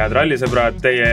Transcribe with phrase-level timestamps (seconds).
[0.00, 1.08] head rallisõbrad, teie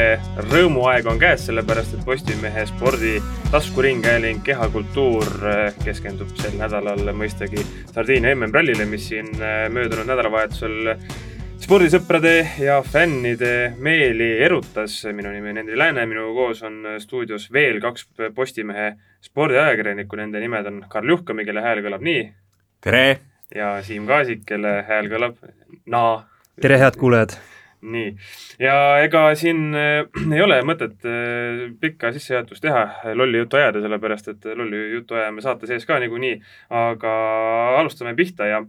[0.47, 3.17] rõõmuaeg on käes, sellepärast et Postimehe spordi
[3.51, 7.59] taskuringhääling Kehakultuur eh, keskendub sel nädalal mõistagi
[7.91, 10.93] Sardiinia MM-rallile, mis siin eh, möödunud nädalavahetusel
[11.65, 12.33] spordisõprade
[12.63, 15.01] ja fännide meeli erutas.
[15.11, 18.93] minu nimi on Hendri Lääne, minuga koos on stuudios veel kaks Postimehe
[19.27, 22.23] spordiajakirjanikku, nende nimed on Karl Juhkami, kelle hääl kõlab nii.
[22.79, 23.19] tere!
[23.55, 25.43] ja Siim Kaasik, kelle hääl kõlab
[25.85, 26.23] naa.
[26.61, 27.35] tere, head kuulajad!
[27.81, 28.07] Nii,
[28.61, 32.83] ja ega siin äh, ei ole mõtet äh, pikka sissejuhatust teha,
[33.17, 36.39] lolli juttu ajada, sellepärast et lolli juttu ajame saate sees ka niikuinii,
[36.73, 37.13] aga
[37.77, 38.63] alustame pihta ja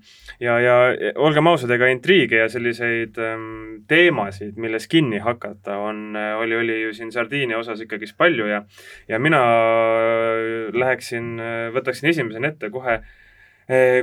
[0.44, 0.76] ja, ja
[1.16, 3.48] olgem ausad, ega intriige ja selliseid ähm,
[3.88, 8.62] teemasid, milles kinni hakata, on, oli, oli ju siin Sardiinia osas ikkagist palju ja
[9.08, 9.40] ja mina
[10.74, 11.36] läheksin,
[11.74, 13.00] võtaksin esimesena ette kohe,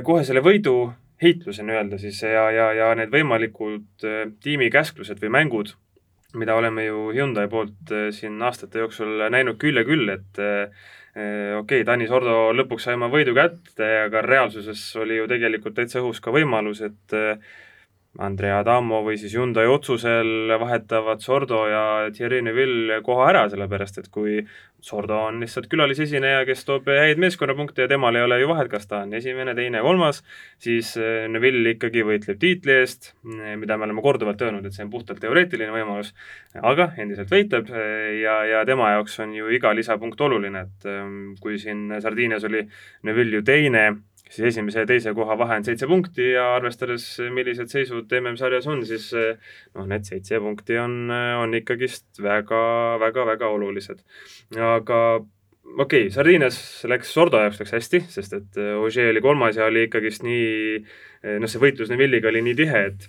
[0.06, 0.76] kohe selle võidu
[1.22, 5.72] heitluse nii-öelda siis ja, ja, ja need võimalikud äh, tiimi käsklused või mängud,
[6.36, 10.88] mida oleme ju Hyundai poolt äh, siin aastate jooksul näinud küll ja küll, et äh,
[11.16, 16.02] okei okay,, Tanis Ordo lõpuks sai oma võidu kätte, aga reaalsuses oli ju tegelikult täitsa
[16.02, 17.16] õhus ka võimalus, et
[18.18, 21.82] Andrea Adamo või siis Hyundai otsusel vahetavad Sordo ja
[22.14, 24.38] Thierry Neville koha ära, sellepärast et kui
[24.86, 28.86] Sordo on lihtsalt külalisesineja, kes toob häid meeskonnapunkte ja temal ei ole ju vahet, kas
[28.88, 30.22] ta on esimene, teine, kolmas,
[30.62, 34.92] siis eh, Neville ikkagi võitleb tiitli eest, mida me oleme korduvalt öelnud, et see on
[34.92, 36.12] puhtalt teoreetiline võimalus,
[36.62, 41.08] aga endiselt võitleb eh, ja, ja tema jaoks on ju iga lisapunkt oluline, et eh,
[41.42, 42.62] kui siin Sardiinias oli
[43.08, 43.88] Neville ju teine,
[44.30, 48.82] siis esimese ja teise koha vahe on seitse punkti ja arvestades, millised seisud MM-sarjas on,
[48.88, 52.60] siis noh, need seitse punkti on, on ikkagist väga,
[53.02, 54.02] väga, väga olulised.
[54.56, 56.58] aga okei okay,, Sardiinias
[56.90, 60.80] läks Sordo jaoks läks hästi, sest et Ogier oli kolmas ja oli ikkagist nii,
[61.40, 63.08] noh, see võitlus Neville'iga oli nii tihe, et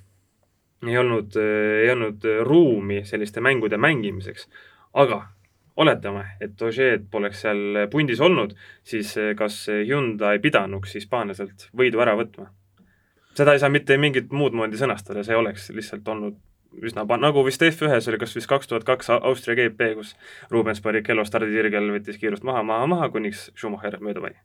[0.86, 4.48] ei olnud, ei olnud ruumi selliste mängude mängimiseks.
[4.94, 5.24] aga
[5.78, 8.56] oletame, et Ožeed poleks seal pundis olnud,
[8.88, 12.52] siis eh, kas Hyundai pidanuks hispaanlaselt võidu ära võtma?
[13.38, 16.40] seda ei saa mitte mingit muud moodi sõnastada, see oleks lihtsalt olnud
[16.82, 20.16] üsna pa-, nagu vist F1-s oli kas vist kaks tuhat kaks Austria GP, kus
[20.50, 24.42] Rubens Barrichello stardisirgel võttis kiirust maha, maha, maha, kuniks Schumacher mööda pani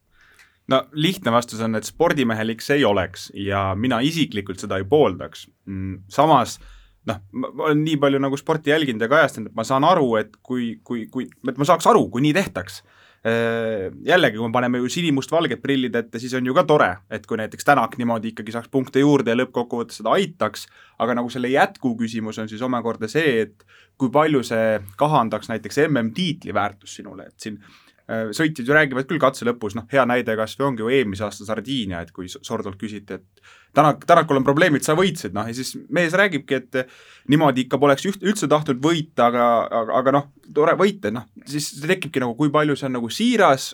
[0.72, 5.48] no lihtne vastus on, et spordimehelik see ei oleks ja mina isiklikult seda ei pooldaks.
[5.66, 6.76] Mm, samas äh,
[7.10, 10.34] noh, ma olen nii palju nagu sporti jälginud ja kajastanud, et ma saan aru, et
[10.42, 12.82] kui, kui, kui, et ma saaks aru, kui nii tehtaks.
[13.22, 17.38] Jällegi, kui me paneme ju sinimustvalged prillid ette, siis on ju ka tore, et kui
[17.38, 20.66] näiteks Tänak niimoodi ikkagi saaks punkte juurde ja lõppkokkuvõttes seda aitaks,
[20.98, 23.62] aga nagu selle jätku küsimus on siis omakorda see, et
[23.98, 27.60] kui palju see kahandaks näiteks MM-tiitli väärtust sinule, et siin
[28.08, 31.46] sõitjad ju räägivad küll katse lõpus, noh, hea näide kas või ongi ju eelmise aasta
[31.46, 35.72] Sardiinia, et kui Sordolt küsiti, et Tänak, Tänakul on probleemid, sa võitsid, noh, ja siis
[35.88, 36.90] mees räägibki, et
[37.32, 41.70] niimoodi ikka poleks üht, üldse tahtnud võita, aga, aga, aga noh, tore võita, noh, siis
[41.80, 43.70] tekibki nagu, kui palju see on nagu siiras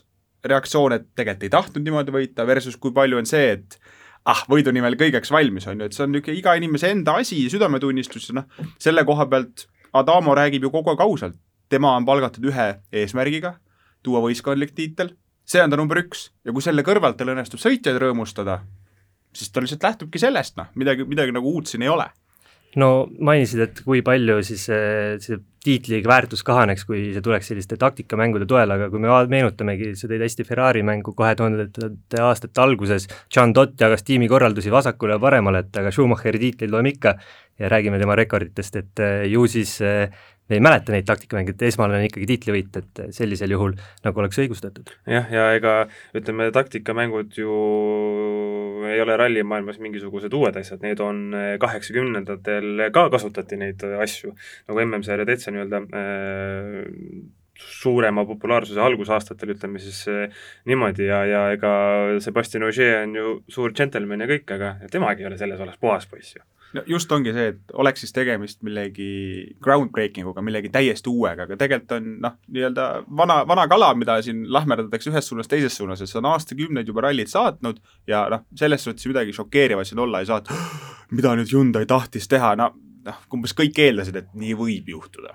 [0.47, 3.79] reaktsioon, et tegelikult ei tahtnud niimoodi võita, versus kui palju on see, et
[4.29, 7.41] ah, võidu nimel kõigeks valmis, on ju, et see on niisugune iga inimese enda asi,
[7.51, 8.47] südametunnistus, noh,
[8.79, 9.67] selle koha pealt
[9.99, 11.41] Adamo räägib ju kogu aeg ausalt,
[11.73, 13.57] tema on palgatud ühe eesmärgiga
[14.03, 15.15] tuua võistkondlik tiitel,
[15.49, 16.29] see on ta number üks.
[16.47, 18.61] Ja kui selle kõrvalt tal õnnestub sõitjaid rõõmustada,
[19.35, 22.09] siis ta lihtsalt lähtubki sellest, noh, midagi, midagi nagu uut siin ei ole.
[22.77, 27.79] No mainisid, et kui palju siis see, see tiitli väärtus kahaneks, kui see tuleks selliste
[27.81, 33.09] taktikamängude toel, aga kui me meenutamegi, sa tõid hästi Ferrari mängu kahe tuhandete aastate alguses,
[33.35, 37.17] John Dott jagas tiimikorraldusi vasakule ja paremale, et aga Schumacheri tiitleid loeme ikka
[37.59, 39.79] ja räägime tema rekorditest, et ju siis
[40.49, 44.41] me ei mäleta neid taktikamänge, et esmane on ikkagi tiitlivõit, et sellisel juhul nagu oleks
[44.43, 44.93] õigustatud.
[45.09, 45.75] jah, ja ega
[46.17, 47.57] ütleme, taktikamängud ju
[48.89, 54.35] ei ole rallimaailmas mingisugused uued asjad, need on kaheksakümnendatel ka kasutati neid asju,
[54.71, 56.81] nagu MM-sarja täitsa nii-öelda äh,
[57.59, 60.05] suurema populaarsuse algusaastatel, ütleme siis
[60.69, 61.73] niimoodi ja, ja ega
[62.23, 66.07] Sebastian Ogier on ju suur džentelmen ja kõik, aga temagi ei ole selles osas puhas
[66.07, 66.45] poiss ju
[66.77, 69.11] no just ongi see, et oleks siis tegemist millegi
[69.65, 72.89] groundbreaking uga, millegi täiesti uuega, aga tegelikult on noh, nii-öelda
[73.21, 77.07] vana, vana kala, mida siin lahmerdatakse ühes suunas, teises suunas, et see on aastakümneid juba
[77.09, 77.81] rallid saatnud
[78.11, 80.53] ja noh, selles suhtes midagi šokeerivat siin olla ei saa, et
[81.17, 82.73] mida nüüd Hyundai tahtis teha, no
[83.09, 85.35] noh, umbes kõik eeldasid, et nii võib juhtuda.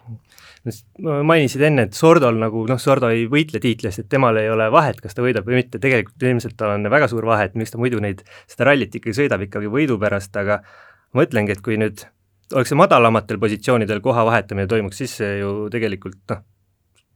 [1.28, 4.70] mainisid enne, et Sordol nagu noh, Sordo ei võitle tiitli eest, et temal ei ole
[4.72, 7.82] vahet, kas ta võidab või mitte, tegelikult ilmselt on väga suur vahe, et miks ta
[7.82, 10.62] muidu neid, seda rallit ikkagi sõidab ikkagi võidu pärast, aga
[11.14, 12.06] ma mõtlengi, et kui nüüd
[12.54, 16.44] oleks see madalamatel positsioonidel koha vahetamine toimuks, siis see ju tegelikult noh,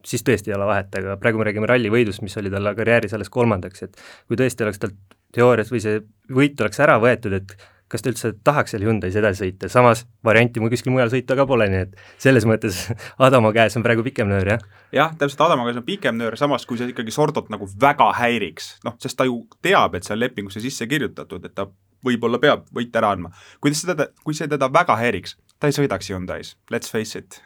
[0.08, 3.32] siis tõesti ei ole vahet, aga praegu me räägime rallivõidust, mis oli tal karjääris alles
[3.34, 6.00] kolmandaks, et kui tõesti oleks talt teoorias või see
[6.34, 7.58] võit oleks ära võetud, et
[7.92, 11.46] kas ta üldse tahaks seal Hyundai's edasi sõita, samas varianti mul kuskil mujal sõita ka
[11.48, 12.82] pole, nii et selles mõttes
[13.28, 14.66] Adamo käes on praegu pikem nöör, jah.
[14.96, 18.74] jah, täpselt, Adamo käes on pikem nöör, samas kui see ikkagi Sordot nagu väga häiriks,
[18.88, 21.70] noh, sest ta ju teab, et see on lepingusse sisse kirjutatud, et ta
[22.06, 23.32] võib-olla peab võite ära andma.
[23.62, 27.42] kui seda, kui see teda väga häiriks, ta ei sõidaks Hyundai's, let's face it.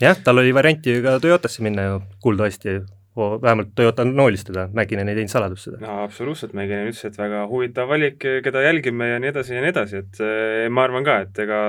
[0.00, 2.80] jah, tal oli varianti ju ka Toyotasse minna ju kuuldavasti
[3.16, 5.78] vähemalt Toyota noolis teda, Mäkinen ei teinud saladust seda.
[5.80, 9.72] no absoluutselt, Mäkinen ütles, et väga huvitav valik, keda jälgime ja nii edasi ja nii
[9.72, 11.60] edasi, et eh, ma arvan ka, et ega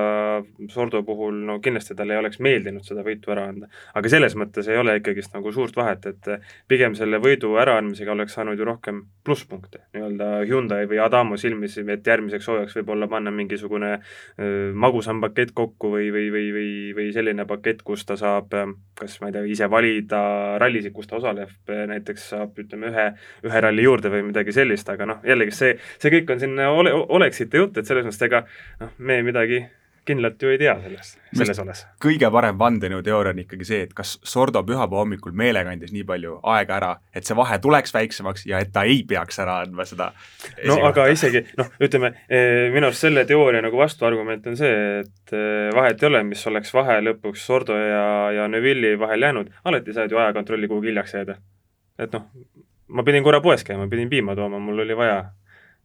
[0.74, 3.70] Sordo puhul no kindlasti talle ei oleks meeldinud seda võitu ära anda.
[3.96, 8.16] aga selles mõttes ei ole ikkagist nagu suurt vahet, et eh, pigem selle võidu äraandmisega
[8.16, 13.32] oleks saanud ju rohkem plusspunkte nii-öelda Hyundai või Adamo silmis, et järgmiseks hooajaks võib-olla panna
[13.32, 14.04] mingisugune äh,
[14.74, 18.54] magusam pakett kokku või, või, või, või, või selline pakett, kus ta saab
[18.98, 20.20] kas ma ei tea, ise valida
[20.62, 23.08] rallisid, kus ta osaleb, osaleb, näiteks saab, ütleme, ühe,
[23.46, 26.94] ühe ralli juurde või midagi sellist, aga noh, jällegi see, see kõik on selline ole,
[26.94, 28.44] oleksite jutt, et selles mõttes ega
[28.82, 29.66] noh, me midagi
[30.08, 31.84] kindlalt ju ei tea sellest, selles osas.
[32.04, 36.38] kõige parem vandenõuteooria on ikkagi see, et kas Sordo pühapäeva hommikul meelega andis nii palju
[36.54, 40.12] aega ära, et see vahe tuleks väiksemaks ja et ta ei peaks ära andma seda
[40.70, 45.36] no aga isegi noh, ütleme eh, minu arust selle teooria nagu vastuargument on see, et
[45.36, 48.06] eh, vahet ei ole, mis oleks vahe lõpuks Sordo ja,
[48.36, 51.38] ja Neville'i vahel jäänud, alati saad ju ajakontrolli kuhugi hiljaks jääda.
[52.00, 52.30] et noh,
[52.88, 55.20] ma pidin korra poes käima, pidin piima tooma, mul oli vaja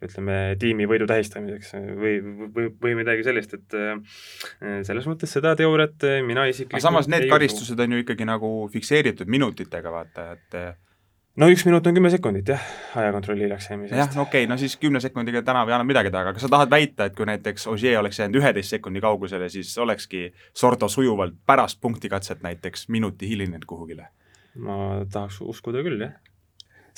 [0.07, 2.15] ütleme, tiimi võidu tähistamiseks või,
[2.55, 4.23] või, või midagi sellist, et äh,
[4.87, 9.31] selles mõttes seda teooriat äh, mina isiklikult samas need karistused on ju ikkagi nagu fikseeritud
[9.33, 10.73] minutitega, vaata, et äh,
[11.41, 12.65] no üks minut on kümme sekundit jah,
[13.03, 14.01] ajakontrolli hiljaks jäämise eest.
[14.03, 16.47] jah, no okei okay,, no siis kümne sekundiga tänav ei anna midagi taga, aga kas
[16.47, 20.91] sa tahad väita, et kui näiteks Ogier oleks jäänud üheteist sekundi kaugusele, siis olekski Sordo
[20.93, 24.11] sujuvalt pärast punktikatset näiteks minuti hilinenud kuhugile?
[24.53, 24.77] ma
[25.09, 26.19] tahaks uskuda küll, jah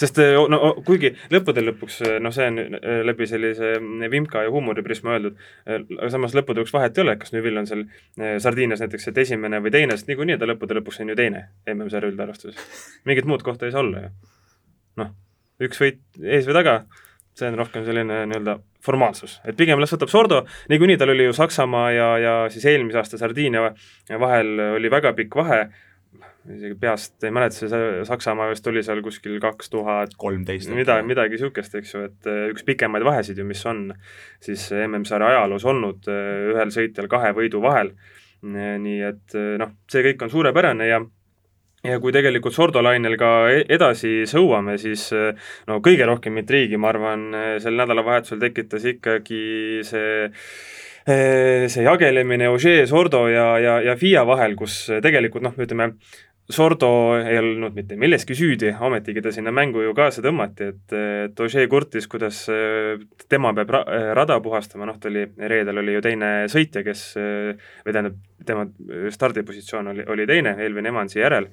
[0.01, 3.77] sest eh, no kuigi lõppude lõpuks eh, noh, see on eh, läbi sellise
[4.11, 5.39] vimka ja huumoriprisma öeldud,
[5.71, 7.85] aga samas lõppude lõpuks vahet ei ole, kas Neville on seal
[8.43, 12.11] Sardiinias näiteks et esimene või teine, sest niikuinii ta lõppude lõpuks on ju teine MM-sarja
[12.11, 12.59] üldarvestuses.
[13.09, 14.13] mingit muud kohta ei saa olla ju.
[15.03, 15.15] noh,
[15.63, 16.77] üks võit ees või taga,
[17.39, 21.37] see on rohkem selline nii-öelda formaalsus, et pigem las võtab Sordo, niikuinii tal oli ju
[21.37, 23.71] Saksamaa ja, ja siis eelmise aasta Sardiinia
[24.21, 25.65] vahel oli väga pikk vahe
[26.45, 30.69] isegi peast ei mäleta, see Saksamaa vist oli seal kuskil kaks tuhat kolmteist.
[30.77, 33.87] midagi, midagi niisugust, eks ju, et äh, üks pikemaid vahesid ju, mis on
[34.45, 37.95] siis MM-sarja ajaloos olnud äh, ühel sõitjal kahe võidu vahel.
[38.45, 41.01] Äh, nii et noh, see kõik on suurepärane ja
[41.85, 45.11] ja kui tegelikult Sordo lainel ka e-, edasi sõuame, siis
[45.69, 47.27] no kõige rohkem intriigi, ma arvan,
[47.61, 50.31] sel nädalavahetusel tekitas ikkagi see
[51.05, 55.91] see jagelemine Ožee, Sordo ja, ja, ja FIA vahel, kus tegelikult noh, ütleme,
[56.51, 60.95] Sordo ei olnud mitte milleski süüdi, ometigi ta sinna mängu ju kaasa tõmmati, et,
[61.31, 63.01] et Ožee kurtis, kuidas äh,
[63.33, 63.81] tema peab ra
[64.19, 68.67] rada puhastama, noh, ta oli, reedel oli ju teine sõitja, kes, või tähendab, tema
[69.15, 71.49] stardipositsioon oli, oli teine, Elvin Evansi järel.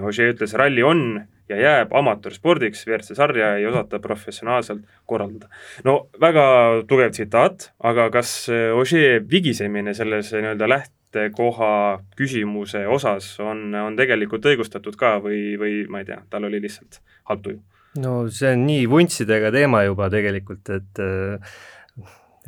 [0.00, 1.02] Ožee ütles, ralli on
[1.50, 5.50] ja jääb amatöörspordiks, WRC sarja ei osata professionaalselt korraldada.
[5.84, 6.46] no väga
[6.88, 14.46] tugev tsitaat, aga kas Ožee vigisemine selles nii-öelda läht-, lähtekoha küsimuse osas on, on tegelikult
[14.46, 17.60] õigustatud ka või, või ma ei tea, tal oli lihtsalt halb tuju?
[17.98, 21.54] no see on nii vuntsidega teema juba tegelikult, et äh,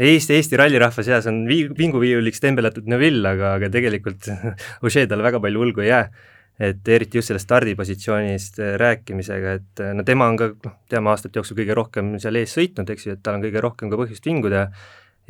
[0.02, 4.30] Eesti, Eesti rallirahva seas on vii-, vinguviiuliks tembeldatud Neville, aga, aga tegelikult
[4.86, 6.06] Ožee talle väga palju hulgu ei jää.
[6.62, 11.10] et eriti just sellest stardipositsioonist äh, rääkimisega, et äh, no tema on ka, noh, teame
[11.10, 13.98] aastate jooksul kõige rohkem seal ees sõitnud, eks ju, et tal on kõige rohkem ka
[13.98, 14.66] põhjust vinguda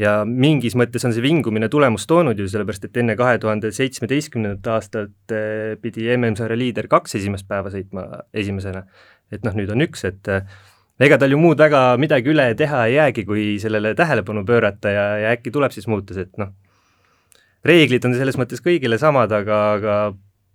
[0.01, 4.69] ja mingis mõttes on see vingumine tulemust toonud ju, sellepärast et enne kahe tuhande seitsmeteistkümnendat
[4.73, 8.87] aastat eh, pidi MM-sarja liider kaks esimest päeva sõitma esimesena.
[9.33, 10.49] et noh, nüüd on üks, et eh,
[11.03, 15.07] ega tal ju muud väga midagi üle teha ei jäägi, kui sellele tähelepanu pöörata ja,
[15.25, 16.55] ja äkki tuleb siis muutus, et noh,
[17.65, 19.99] reeglid on selles mõttes kõigile samad, aga, aga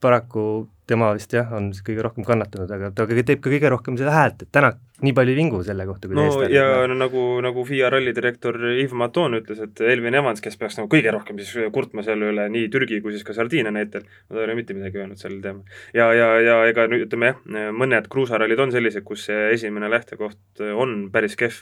[0.02, 4.14] paraku tema vist jah, on kõige rohkem kannatanud, aga ta teeb ka kõige rohkem seda
[4.16, 4.72] häält, et täna
[5.04, 8.14] nii palju ei vingu selle kohta, kui no ta ja no, nagu, nagu FIA ralli
[8.16, 12.32] direktor Yves Maton ütles, et Elvin Evans, kes peaks nagu kõige rohkem siis kurtma selle
[12.32, 15.44] üle nii Türgi kui siis ka Sardiinia näitel, ta ei ole mitte midagi öelnud sellel
[15.44, 15.78] teemal.
[15.98, 17.44] ja, ja, ja ega nüüd ütleme jah,
[17.76, 21.62] mõned kruusarallid on sellised, kus see esimene lähtekoht on päris kehv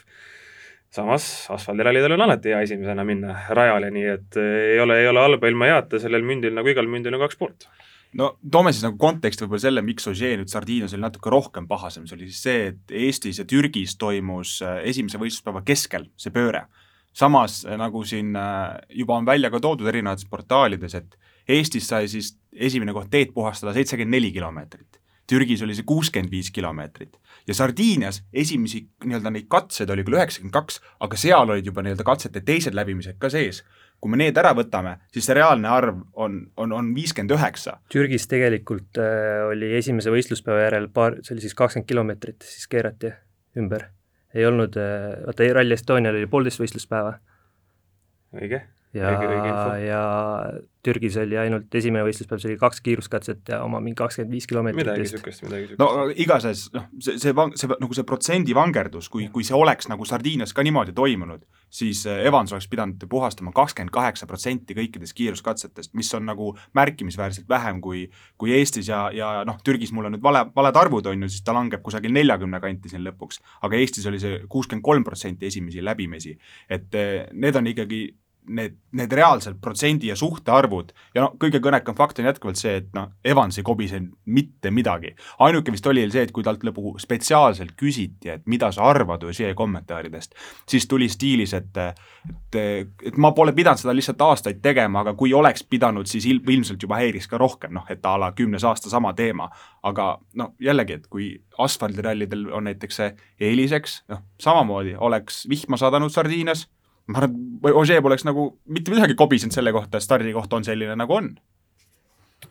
[0.96, 5.50] samas asfaldirallidel on alati hea esimesena minna rajale, nii et ei ole, ei ole halba
[5.50, 7.68] ilma heata, sellel mündil nagu igal mündil on kaks poolt
[8.16, 12.06] no toome siis nagu konteksti võib-olla selle, miks Ožee nüüd Sardiinias oli natuke rohkem pahasem,
[12.08, 16.66] see oli siis see, et Eestis ja Türgis toimus äh, esimese võistluspäeva keskel see pööre.
[17.16, 21.18] samas äh, nagu siin äh, juba on välja ka toodud erinevates portaalides, et
[21.48, 26.52] Eestis sai siis esimene koht teed puhastada seitsekümmend neli kilomeetrit Türgis oli see kuuskümmend viis
[26.54, 31.82] kilomeetrit ja Sardiinias esimesi nii-öelda neid katseid oli küll üheksakümmend kaks, aga seal olid juba
[31.82, 33.62] nii-öelda katsete teised läbimised ka sees.
[34.00, 37.78] Kui me need ära võtame, siis see reaalne arv on, on, on viiskümmend üheksa.
[37.92, 43.14] Türgis tegelikult äh, oli esimese võistluspäeva järel paar, see oli siis kakskümmend kilomeetrit, siis keerati
[43.56, 43.90] ümber.
[44.36, 47.18] ei olnud äh,, vaata Rally Estonial oli poolteist võistluspäeva.
[48.36, 50.02] õige ja, ja
[50.86, 54.84] Türgis oli ainult esimene võistluspäev, see oli kaks kiiruskatset ja oma mingi kakskümmend viis kilomeetrit
[54.84, 55.80] midagi niisugust, midagi niisugust.
[55.82, 60.06] no igatahes noh, see, see see nagu see protsendi vangerdus, kui, kui see oleks nagu
[60.06, 61.42] Sardiinias ka niimoodi toimunud,
[61.80, 67.48] siis äh, Evans oleks pidanud puhastama kakskümmend kaheksa protsenti kõikidest kiiruskatsetest, mis on nagu märkimisväärselt
[67.50, 68.04] vähem kui
[68.38, 71.42] kui Eestis ja, ja noh, Türgis mul on nüüd vale, valed arvud, on ju, siis
[71.46, 73.42] ta langeb kusagil neljakümne kanti siin lõpuks.
[73.66, 76.36] aga Eestis oli see kuuskümmend kolm protsenti esimesi läbimisi.
[76.70, 78.04] et äh, need on ikkagi
[78.48, 82.88] need, need reaalsed protsendi ja suhtarvud ja noh, kõige kõnekam fakt on jätkuvalt see, et
[82.96, 85.14] noh, Evans ei kobisenud mitte midagi.
[85.38, 89.54] ainuke vist oli see, et kui talt lõpu spetsiaalselt küsiti, et mida sa arvad Ožee
[89.54, 90.34] kommentaaridest,
[90.68, 92.56] siis tuli stiilis, et et,
[93.06, 96.82] et ma pole pidanud seda lihtsalt aastaid tegema, aga kui oleks pidanud, siis il-, ilmselt
[96.82, 99.50] juba häiriks ka rohkem, noh, et a la kümnes aasta sama teema.
[99.86, 101.28] aga noh, jällegi, et kui
[101.62, 106.66] asfaldirallidel on näiteks see eeliseks, noh, samamoodi oleks vihma sadanud Sardiinias
[107.06, 107.36] ma arvan,
[107.66, 111.34] et Ožee poleks nagu mitte midagi kobisenud selle kohta, et stardikoht on selline, nagu on.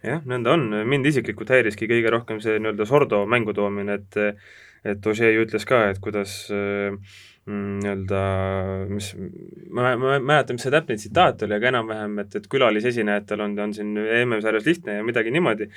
[0.04, 4.40] jah, nõnda on, mind isiklikult häiriski kõige rohkem see nii-öelda Sordo mängu toomine, et
[4.86, 8.22] et Ožee ju ütles ka, et kuidas mm, nii-öelda,
[8.92, 9.12] mis,
[9.74, 13.56] ma, ma ei mäleta, mis see täpne tsitaat oli, aga enam-vähem, et, et külalisesinejatel on,
[13.66, 15.70] on siin MM-sarjas lihtne ja midagi niimoodi,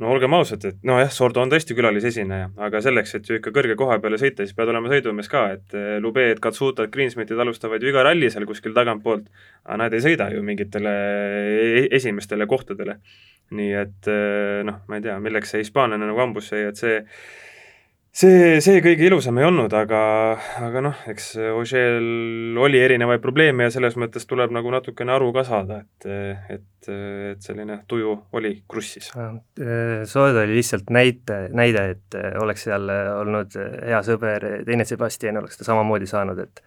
[0.00, 3.76] no olgem ausad, et nojah, Sordo on tõesti külalisesineja, aga selleks, et ju ikka kõrge
[3.78, 7.92] koha peale sõita, siis pead olema sõidumees ka, et eh, Lubeed, Katsutad, Greensmitid alustavad ju
[7.92, 9.28] iga ralli seal kuskil tagantpoolt,
[9.66, 10.96] aga nad ei sõida ju mingitele
[11.82, 12.98] e-, esimestele kohtadele.
[13.52, 17.00] nii et eh, noh, ma ei tea, milleks see hispaanlane nagu hambusse jäi, et see
[18.16, 20.00] see, see kõige ilusam ei olnud, aga,
[20.62, 25.44] aga noh, eks Ožeel oli erinevaid probleeme ja selles mõttes tuleb nagu natukene aru ka
[25.48, 26.08] saada, et,
[26.56, 26.90] et,
[27.32, 29.10] et selline tuju oli krussis.
[29.12, 32.88] Sood oli lihtsalt näite, näide, et oleks seal
[33.18, 36.64] olnud hea sõber, teine Sebastian oleks ta samamoodi saanud, et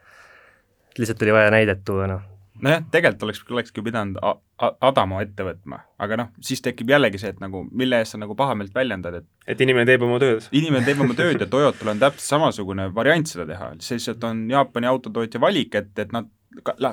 [0.99, 2.31] lihtsalt oli vaja näidet tuua, noh
[2.63, 4.19] nojah, tegelikult oleks, olekski pidanud
[4.55, 8.37] Adamo ette võtma, aga noh, siis tekib jällegi see, et nagu mille eest sa nagu
[8.39, 10.47] pahameelt väljendad, et et inimene teeb oma tööd.
[10.55, 14.89] inimene teeb oma tööd ja Toyotal on täpselt samasugune variant seda teha, lihtsalt on Jaapani
[14.91, 16.31] autotootja valik, et, et nad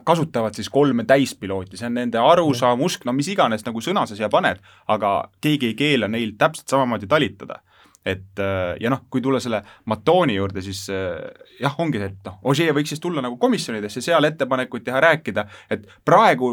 [0.05, 4.19] kasutavad siis kolme täispilooti, see on nende arusaam, usk, no mis iganes nagu sõna sa
[4.19, 4.59] siia paned,
[4.91, 5.13] aga
[5.45, 7.61] keegi ei keela neil täpselt samamoodi talitada
[8.07, 11.19] et äh, ja noh, kui tulla selle Matooni juurde, siis äh,
[11.61, 15.47] jah, ongi see, et noh, Ožee võiks siis tulla nagu komisjonidesse, seal ettepanekuid teha, rääkida,
[15.71, 16.53] et praegu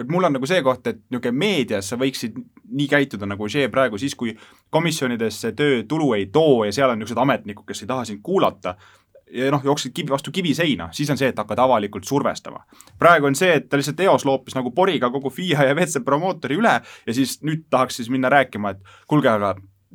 [0.00, 2.38] et mul on nagu see koht, et niisugune meedias sa võiksid
[2.70, 4.32] nii käituda nagu Ožee praegu, siis kui
[4.72, 8.22] komisjonides see töö tulu ei too ja seal on niisugused ametnikud, kes ei taha sind
[8.24, 8.76] kuulata,
[9.32, 12.64] ja noh, jooksid kivi vastu kiviseina, siis on see, et hakkad avalikult survestama.
[12.98, 16.58] praegu on see, et ta lihtsalt eos loopis nagu poriga kogu FIA ja WC promootori
[16.58, 19.54] üle ja siis nüüd tahaks siis minna rääkima, et kuulge, aga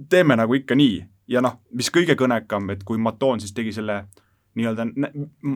[0.09, 1.01] teeme nagu ikka nii.
[1.27, 4.03] Ja noh, mis kõige kõnekam, et kui Matoon siis tegi selle
[4.55, 4.85] nii-öelda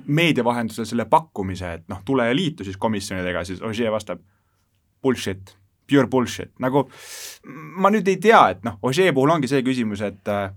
[0.08, 4.20] meedia vahendusel selle pakkumise, et noh, tule ja liitu siis komisjonidega, siis Ožee vastab
[5.04, 5.54] bullshit,
[5.90, 6.88] pure bullshit, nagu
[7.80, 10.50] ma nüüd ei tea, et noh, Ožee puhul ongi see küsimus, et äh,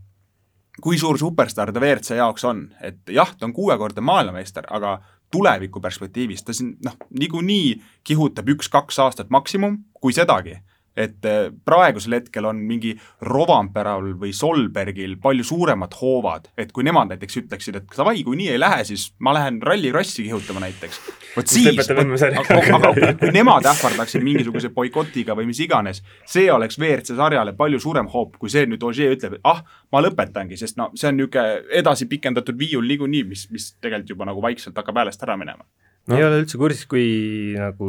[0.82, 4.96] kui suur superstaar ta WRC jaoks on, et jah, ta on kuuekordne maailmameister, aga
[5.32, 10.58] tuleviku perspektiivis ta siin noh, niikuinii kihutab üks-kaks aastat maksimum, kui sedagi
[10.96, 12.92] et äh, praegusel hetkel on mingi
[13.24, 18.50] Rovamperal või Solbergil palju suuremad hoovad, et kui nemad näiteks ütleksid, et davai, kui nii
[18.54, 21.00] ei lähe, siis ma lähen rallikrossi kihutama näiteks.
[21.36, 21.90] vot siis,
[22.76, 28.10] aga kui nemad ähvardaksid mingisuguse boikotiga või mis iganes, see oleks WRC sarjale palju suurem
[28.12, 31.62] hoop, kui see nüüd Ožee ütleb, et ah, ma lõpetangi, sest no see on niisugune
[31.78, 35.64] edasi pikendatud viiul niikuinii, mis, mis tegelikult juba nagu vaikselt hakkab häälest ära minema.
[36.10, 36.16] No..
[36.18, 37.88] ei ole üldse kursis, kui nagu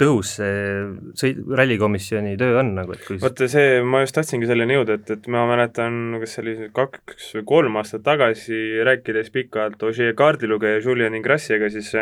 [0.00, 0.54] tõhus see
[1.20, 5.14] sõid-, rallikomisjoni töö on nagu, et kui vot see, ma just tahtsingi selleni jõuda, et,
[5.16, 10.82] et ma mäletan, kas see oli kaks või kolm aastat tagasi, rääkides pikalt Ožee kaardilugeja
[10.84, 11.94] Julian Ingrassiga, siis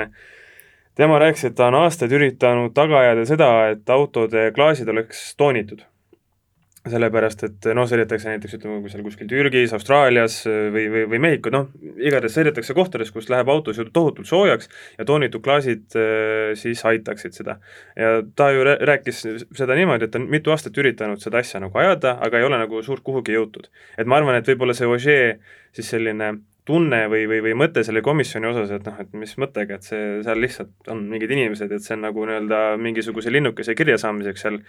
[0.99, 5.85] tema rääkis, et ta on aastaid üritanud taga ajada seda, et autode klaasid oleks toonitud
[6.91, 11.21] sellepärast, et noh, sõidetakse näiteks ütleme, kui seal kuskil Türgis, Austraalias äh, või, või, või
[11.23, 16.53] Mehhiko, noh, igatahes sõidetakse kohtades, kus läheb autos ju tohutult soojaks ja toonitud klaasid äh,
[16.59, 17.59] siis aitaksid seda.
[17.97, 19.23] ja ta ju rääkis
[19.55, 22.59] seda niimoodi, et ta on mitu aastat üritanud seda asja nagu ajada, aga ei ole
[22.59, 23.71] nagu suurt kuhugi jõutud.
[23.99, 25.29] et ma arvan, et võib-olla see Ožee
[25.73, 26.35] siis selline
[26.69, 30.03] tunne või, või, või mõte selle komisjoni osas, et noh, et mis mõttega, et see,
[30.23, 34.61] seal lihtsalt on mingid inimesed, et see on nagu nii-öelda mingisuguse linnukese kirja saamiseks seal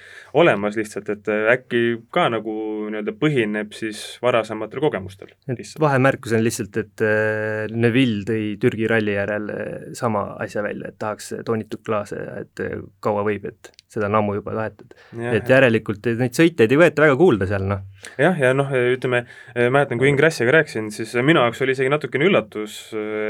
[0.41, 1.83] olemas lihtsalt, et äkki
[2.13, 2.55] ka nagu
[2.87, 5.35] nii-öelda põhineb siis varasematel kogemustel.
[5.79, 10.99] vahemärkus on lihtsalt, et äh, Neville tõi Türgi ralli järel äh, sama asja välja, et
[11.01, 14.93] tahaks toonitud klaase, et äh, kaua võib, et seda on ammu juba tahetud.
[15.33, 17.83] et järelikult neid sõitjaid ei võeta väga kuulda seal, noh.
[18.19, 19.23] jah, ja noh, ütleme,
[19.55, 22.77] mäletan, kui Ingrassiga rääkisin, siis minu jaoks oli isegi natukene üllatus,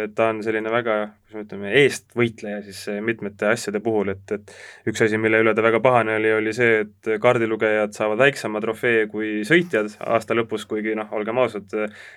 [0.06, 4.56] et ta on selline väga, kuidas me ütleme, eestvõitleja siis mitmete asjade puhul, et, et
[4.90, 9.08] üks asi, mille üle ta väga pahane oli, oli see, et kaardilugejad saavad väiksema trofee
[9.12, 11.70] kui sõitjad aasta lõpus, kuigi noh, olgem ausad,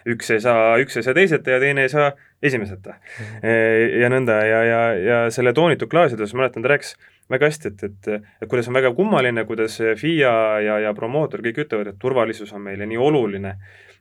[0.08, 2.12] üks ei saa, üks ei saa teiseta ja teine ei saa
[2.42, 2.94] esimeseta.
[2.94, 4.00] -hmm.
[4.00, 6.96] ja nõnda ja, ja, ja selle toonitud klaasides, ma mäletan, ta rääkis
[7.32, 11.64] väga hästi, et, et, et kuidas on väga kummaline, kuidas FIA ja, ja promootor kõik
[11.64, 13.56] ütlevad, et turvalisus on meile nii oluline.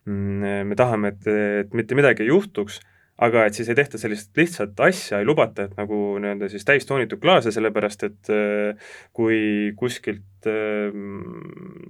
[0.06, 1.32] Mm, me tahame, et,
[1.66, 2.80] et mitte midagi ei juhtuks,
[3.26, 7.22] aga et siis ei tehta sellist lihtsat asja, ei lubata, et nagu nii-öelda siis täistoonitud
[7.24, 8.32] klaase, sellepärast et
[9.16, 9.40] kui
[9.80, 11.22] kuskilt Ehm,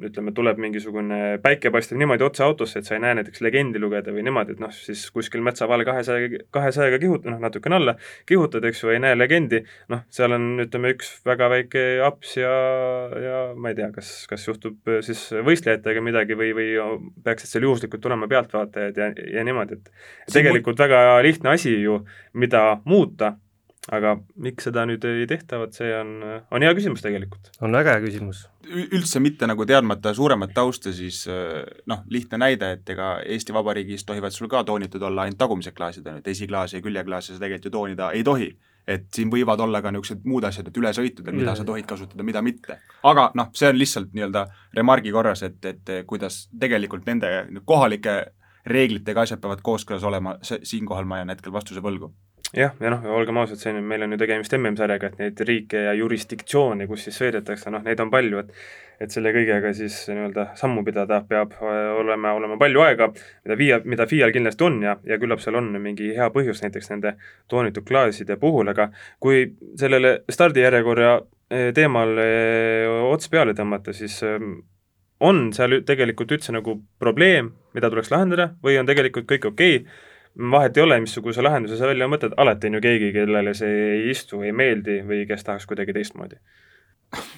[0.06, 4.14] ütleme, tuleb mingisugune päike paistab niimoodi otse autosse, et sa ei näe näiteks legendi lugeda
[4.14, 7.96] või niimoodi, et noh, siis kuskil metsa vahel kahesaja, kahesajaga kihut-, noh, natukene alla
[8.30, 12.54] kihutad, eks ju, ei näe legendi, noh, seal on, ütleme, üks väga väike aps ja,
[13.26, 16.70] ja ma ei tea, kas, kas juhtub siis võistlejatega midagi või, või
[17.26, 19.10] peaksid seal juhuslikult tulema pealtvaatajad ja,
[19.40, 22.04] ja niimoodi, et tegelikult väga lihtne asi ju,
[22.38, 23.36] mida muuta
[23.94, 27.52] aga miks seda nüüd ei tehta, vot see on, on hea küsimus tegelikult.
[27.62, 28.46] on väga hea küsimus.
[28.66, 34.34] üldse mitte nagu teadmata suuremat tausta, siis noh, lihtne näide, et ega Eesti Vabariigis tohivad
[34.34, 38.12] sul ka toonitud olla ainult tagumised klaasid, ainult esiklaasi ja küljeklaasi sa tegelikult ju toonida
[38.12, 38.56] ei tohi.
[38.86, 42.42] et siin võivad olla ka niisugused muud asjad, et ülesõitudel, mida sa tohid kasutada, mida
[42.46, 42.80] mitte.
[43.04, 44.46] aga noh, see on lihtsalt nii-öelda
[44.78, 48.20] remargi korras, et, et kuidas tegelikult nende kohalike
[48.66, 52.14] reeglitega asjad peavad kooskõlas olema, see, siinkohal ma jään hetkel vastuse võlgu
[52.56, 55.86] jah, ja noh, olgem ausad, see on, meil on ju tegemist MM-sarjaga, et neid riike
[55.88, 58.56] ja jurisdiktsioone, kus siis sõidetakse, noh, neid on palju, et
[59.02, 63.10] et selle kõigega siis nii-öelda sammu pidada peab olema, olema palju aega,
[63.44, 66.92] mida FIA, mida FIA-l kindlasti on ja, ja küllap seal on mingi hea põhjus näiteks
[66.94, 67.16] nende
[67.52, 68.88] toonitud klaaside puhul, aga
[69.20, 69.44] kui
[69.80, 74.40] sellele stardijärjekorra eh, teemal eh, ots peale tõmmata, siis eh,
[75.26, 80.14] on seal tegelikult üldse nagu probleem, mida tuleks lahendada, või on tegelikult kõik okei okay,,
[80.36, 84.10] vahet ei ole, missuguse lahenduse sa välja mõtled, alati on ju keegi, kellele see ei
[84.12, 86.40] istu, ei meeldi või kes tahaks kuidagi teistmoodi.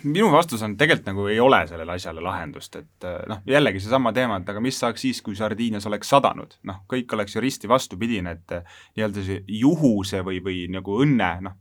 [0.08, 4.14] Minu vastus on tegelikult nagu ei ole sellele asjale lahendust, et eh, noh, jällegi seesama
[4.16, 7.70] teema, et aga mis saaks siis, kui Sardiinias oleks sadanud, noh, kõik oleks ju risti
[7.70, 11.58] vastupidine, et eh, nii-öelda see juhuse või, või nagu õnne, noh,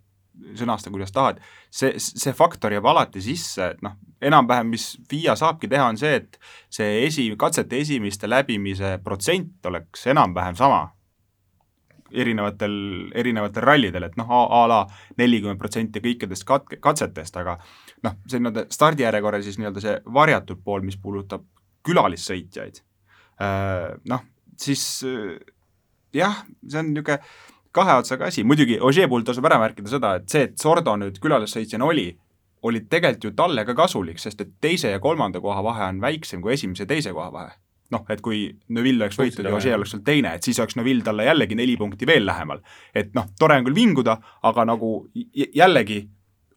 [0.57, 5.69] sõnasta, kuidas tahad, see, see faktor jääb alati sisse, et noh, enam-vähem mis FIA saabki
[5.69, 6.39] teha, on see, et
[6.73, 10.87] see esi, katsete esimeste läbimise protsent oleks enam-vähem sama,
[12.13, 12.77] erinevatel,
[13.15, 14.81] erinevatel rallidel, et noh, a, la
[15.21, 17.57] nelikümmend protsenti kõikidest kat-, katsetest, aga
[18.07, 21.45] noh, see nii-öelda stardijärjekorra siis nii-öelda see varjatud pool, mis puudutab
[21.87, 22.81] külalissõitjaid,
[23.43, 24.25] äh, noh,
[24.61, 25.37] siis äh,
[26.17, 27.21] jah, see on niisugune
[27.77, 31.19] kahe otsaga asi, muidugi Ogier puhul tasub ära märkida seda, et see, et Sordo nüüd
[31.21, 32.09] külalissõitjana oli,
[32.67, 36.41] oli tegelikult ju talle ka kasulik, sest et teise ja kolmanda koha vahe on väiksem
[36.43, 37.53] kui esimese ja teise koha vahe
[37.95, 41.05] noh, et kui Neville oleks võitnud ja Ogier oleks olnud teine, et siis oleks Neville
[41.07, 42.63] talle jällegi neli punkti veel lähemal.
[42.95, 44.93] et noh, tore on küll vinguda, aga nagu
[45.35, 46.01] jällegi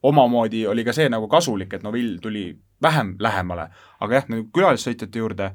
[0.03, 2.47] omamoodi oli ka see nagu kasulik, et Neville tuli
[2.81, 3.69] vähem lähemale.
[3.99, 5.51] aga jah, nagu külalissõitjate juurde,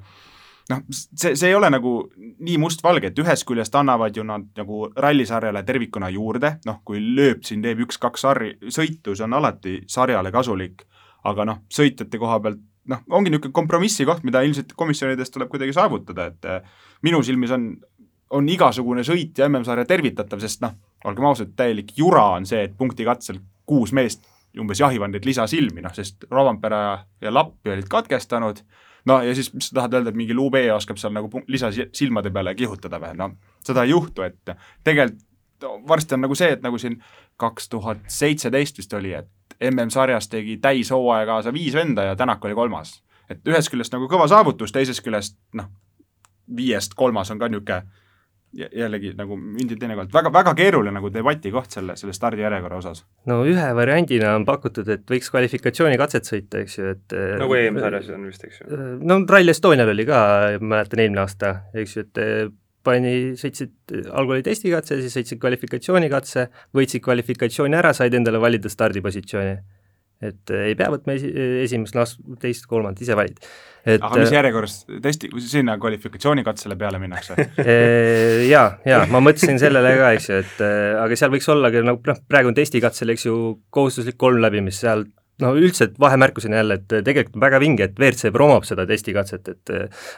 [0.71, 4.89] noh, see, see ei ole nagu nii mustvalge, et ühest küljest annavad ju nad nagu
[4.97, 10.33] rallisarjale tervikuna juurde, noh, kui lööb siin, teeb üks-kaks sarri, sõitu, see on alati sarjale
[10.35, 10.87] kasulik,
[11.25, 15.75] aga noh, sõitjate koha pealt noh, ongi niisugune kompromissi koht, mida ilmselt komisjonides tuleb kuidagi
[15.77, 17.71] saavutada, et äh, minu silmis on,
[18.37, 20.77] on igasugune sõit ja MM-sarja tervitatav, sest noh,
[21.09, 24.25] olgem ausad, täielik jura on see, et punktikatsel kuus meest
[24.61, 26.81] umbes jahivad neid lisasilmi, noh sest Rovanpera
[27.23, 28.61] ja Lappi olid katkestanud,
[29.11, 32.55] no ja siis mis sa tahad öelda, et mingi Lube oskab seal nagu lisasilmade peale
[32.59, 33.35] kihutada või, noh,
[33.67, 34.55] seda ei juhtu, et
[34.87, 35.23] tegelikult
[35.89, 36.99] varsti on nagu see, et nagu siin
[37.41, 39.31] kaks tuhat seitseteist vist oli, et
[39.71, 43.03] MM-sarjas tegi täishooaja kaasa viis venda ja Tänak oli kolmas.
[43.31, 45.71] et ühest küljest nagu kõva saavutus, teisest küljest noh,
[46.57, 47.83] viiest kolmas on ka niisugune
[48.55, 53.05] jällegi nagu mündi teine koht, väga, väga keeruline nagu debati koht selle, selle stardijärjekorra osas.
[53.27, 58.29] no ühe variandina on pakutud, et võiks kvalifikatsioonikatset sõita, eks ju, et nagu EM-sarjas on
[58.29, 58.83] vist, eks ju?
[59.03, 60.21] no Rally Estonial oli ka,
[60.61, 62.23] ma mäletan, eelmine aasta, eks ju, et
[62.85, 63.75] pani, sõitsid,
[64.13, 69.57] algul oli testikatse, siis sõitsid kvalifikatsioonikatse, võitsid kvalifikatsiooni ära, said endale valida stardipositsiooni.
[70.25, 71.29] et äh, ei pea võtma esi,
[71.65, 73.41] esimest, las-, teist, kolmandat, ise valid.
[73.85, 77.37] et aga mis järjekorras testi, sinna kvalifikatsioonikatsele peale minnakse?
[78.53, 80.65] jaa, jaa, ma mõtlesin sellele ka, eks ju, et
[81.03, 83.37] aga seal võiks olla ka nagu noh, praegu on testikatsel, eks ju,
[83.75, 85.09] kohustuslik kolm läbimist, seal
[85.43, 89.73] no üldse, vahemärkusena jälle, et tegelikult on väga vinge, et WRC promob seda testikatset, et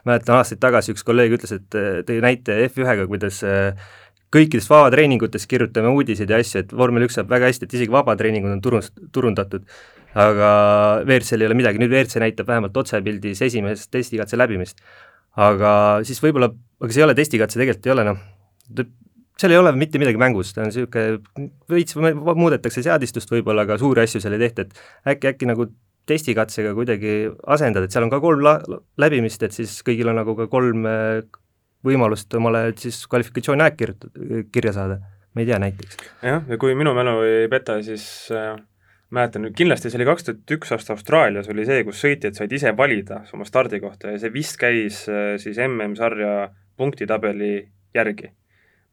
[0.09, 3.40] mäletan aastaid tagasi üks kolleeg ütles, et tõi näite F1-ga, kuidas
[4.35, 8.57] kõikides vabatreeningutes kirjutame uudiseid ja asju, et vormel üks saab väga hästi, et isegi vabatreeningud
[8.57, 9.64] on turun-, turundatud,
[10.16, 10.50] aga
[11.05, 14.81] WRC-l ei ole midagi, nüüd WRC näitab vähemalt otsepildis esimest testikatse läbimist.
[15.37, 15.70] aga
[16.09, 16.48] siis võib-olla,
[16.81, 18.20] aga see ei ole testikatse, tegelikult ei ole noh,
[19.40, 24.05] seal ei ole mitte midagi mängus, ta on niisugune, veits muudetakse seadistust võib-olla, aga suuri
[24.07, 25.68] asju seal ei tehta, et äkki, äkki nagu
[26.07, 27.16] testikatsega kuidagi
[27.51, 28.61] asendada, et seal on ka kolm la-,
[29.03, 30.87] läbimist, et siis kõigil on nagu ka kolm
[31.87, 35.01] võimalust omale siis kvalifikatsiooni aeg kirjutada, kirja saada,
[35.35, 36.01] ma ei tea näiteks.
[36.25, 38.57] jah, ja kui minu mälu ei peta, siis äh,
[39.14, 42.72] mäletan, kindlasti see oli kaks tuhat üks aasta Austraalias oli see, kus sõitjad said ise
[42.77, 47.55] valida oma stardikohta ja see vist käis äh, siis MM-sarja punktitabeli
[47.96, 48.33] järgi.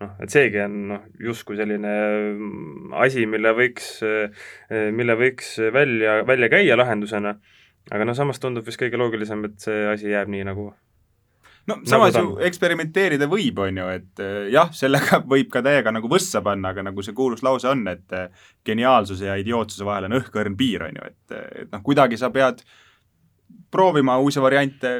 [0.01, 1.91] Noh, et seegi on noh, justkui selline
[2.34, 4.47] mm, asi, mille võiks, äh,
[4.95, 7.36] mille võiks välja, välja käia lahendusena,
[7.91, 10.71] aga noh, samas tundub vist kõige loogilisem, et see asi jääb nii, nagu
[11.67, 15.93] no nagu samas ju eksperimenteerida võib, on ju, et eh, jah, sellega võib ka täiega
[15.95, 20.10] nagu võssa panna, aga nagu see kuulus lause on, et eh, geniaalsuse ja idiootsuse vahel
[20.10, 22.63] on õhkõrn piir, on ju, et, et noh, kuidagi sa pead
[23.73, 24.97] proovima uusi variante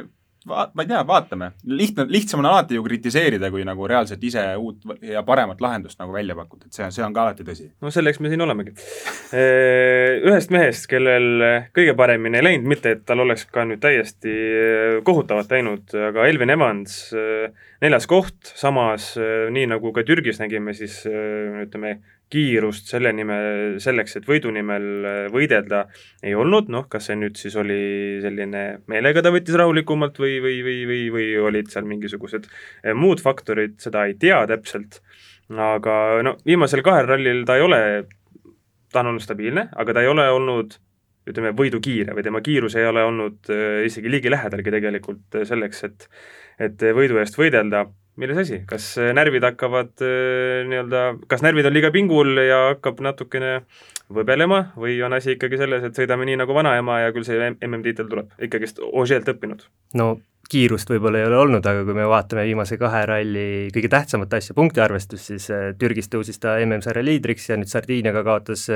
[0.48, 1.50] va-, ma ei tea, vaatame.
[1.64, 6.14] lihtne, lihtsam on alati ju kritiseerida, kui nagu reaalselt ise uut ja paremat lahendust nagu
[6.14, 7.68] välja pakuda, et see, see on ka alati tõsi.
[7.82, 8.74] no selleks me siin olemegi.
[9.34, 14.34] Ühest mehest, kellel kõige paremini ei läinud, mitte et tal oleks ka nüüd täiesti
[15.06, 16.98] kohutavat läinud, aga Elvin Evans,
[17.84, 19.14] neljas koht, samas
[19.54, 21.98] nii nagu ka Türgis nägime, siis ütleme,
[22.32, 25.84] kiirust selle nimel, selleks, et võidu nimel äh, võidelda,
[26.24, 30.58] ei olnud, noh, kas see nüüd siis oli selline meelega ta võttis rahulikumalt või, või,
[30.66, 35.00] või, või, või olid seal mingisugused äh, muud faktorid, seda ei tea täpselt,
[35.52, 37.82] aga no viimasel kahel rallil ta ei ole,
[38.92, 40.78] ta on olnud stabiilne, aga ta ei ole olnud
[41.28, 46.08] ütleme, võidukiire või tema kiirus ei ole olnud äh, isegi ligilähedalgi tegelikult selleks, et
[46.62, 47.80] et võidu eest võidelda
[48.20, 53.02] milles asi, kas äh, närvid hakkavad äh, nii-öelda, kas närvid on liiga pingul ja hakkab
[53.04, 53.56] natukene
[54.14, 58.08] võbelema või on asi ikkagi selles, et sõidame nii nagu vanaema ja küll see MM-tiitel
[58.10, 59.66] tuleb, ikkagist Ožeelt õppinud?
[59.98, 60.14] no
[60.50, 64.54] kiirust võib-olla ei ole olnud, aga kui me vaatame viimase kahe ralli kõige tähtsamat asja,
[64.54, 68.68] punktiarvestust, siis äh, Türgis tõusis ta MM-sarja liidriks ja nüüd Sardiiniaga kaotas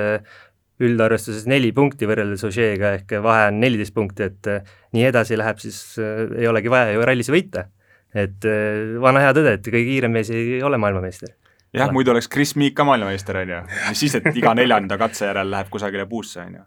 [0.83, 4.55] üldarvestuses neli punkti võrreldes Ožeega ehk vahe on neliteist punkti, et
[4.95, 7.67] nii edasi läheb, siis ei olegi vaja ju rallis võita
[8.15, 11.35] et äh, vana hea tõde, et kõige kiirem mees ei ole maailmameister.
[11.77, 15.29] jah, muidu oleks Chris Meek ka maailmameister, on ju, mis siis, et iga neljanda katse
[15.29, 16.67] järel läheb kusagile puusse, on ju.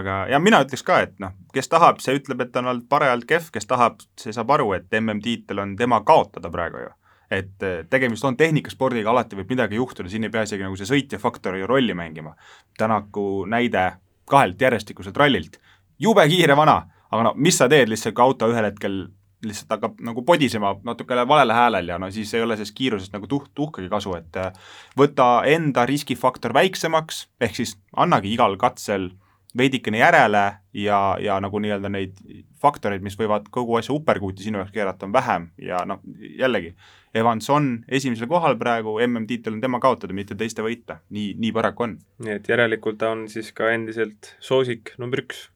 [0.00, 3.28] aga ja mina ütleks ka, et noh, kes tahab, see ütleb, et on olnud parajalt
[3.28, 6.92] kehv, kes tahab, see saab aru, et MM-tiitel on tema kaotada praegu ju
[7.32, 10.88] et äh, tegemist on tehnikaspordiga, alati võib midagi juhtuda, siin ei pea isegi nagu see
[10.88, 12.34] sõitja faktor ju rolli mängima.
[12.78, 13.86] Tänaku näide
[14.28, 15.56] kahelt järjestikuselt rallilt,
[16.02, 16.76] jube kiire vana,
[17.10, 18.98] aga no mis sa teed lihtsalt, kui auto ühel hetkel
[19.42, 23.26] lihtsalt hakkab nagu podisema natukene valele häälel ja no siis ei ole sellest kiirusest nagu
[23.30, 24.52] tuh-, tuhkagi kasu, et äh,
[24.98, 29.10] võta enda riskifaktor väiksemaks, ehk siis annagi igal katsel
[29.58, 32.16] veidikene järele ja, ja nagu nii-öelda neid
[32.62, 36.00] faktoreid, mis võivad kogu asja uperkuuti sinu jaoks keerata, on vähem ja noh,
[36.38, 36.72] jällegi,
[37.14, 41.88] Evans on esimesel kohal praegu, MM-tiitel on tema kaotada, mitte teiste võita, nii, nii paraku
[41.88, 41.98] on.
[42.24, 45.48] nii et järelikult ta on siis ka endiselt soosik number üks?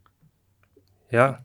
[1.14, 1.38] jah,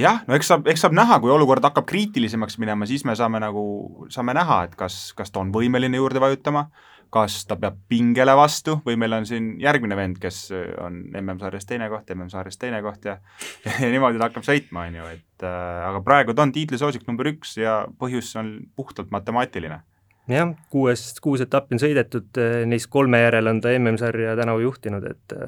[0.00, 3.40] jah, no eks saab, eks saab näha, kui olukord hakkab kriitilisemaks minema, siis me saame
[3.42, 3.64] nagu,
[4.12, 6.66] saame näha, et kas, kas ta on võimeline juurde vajutama,
[7.14, 10.50] kas ta peab pingele vastu või meil on siin järgmine vend, kes
[10.82, 13.18] on MM-sarjas teine koht, MM-sarjas teine koht ja
[13.64, 17.30] ja niimoodi ta hakkab sõitma, on ju, et äh, aga praegu ta on tiitlisoosik number
[17.32, 19.80] üks ja põhjus on puhtalt matemaatiline.
[20.26, 25.40] Jah, kuuest, kuus etappi on sõidetud, neist kolme järel on ta MM-sarja tänavu juhtinud, et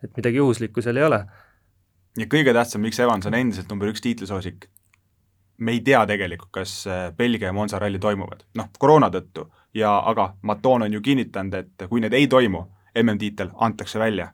[0.00, 1.18] et midagi juhuslikku seal ei ole
[2.18, 4.66] ja kõige tähtsam, miks Evans on endiselt number üks tiitlisoosik,
[5.60, 9.46] me ei tea tegelikult, kas äh, Belgia ja Monza ralli toimuvad, noh, koroona tõttu.
[9.76, 12.64] Ja aga Maton on ju kinnitanud, et kui need ei toimu,
[12.98, 14.32] MM-tiitel antakse välja.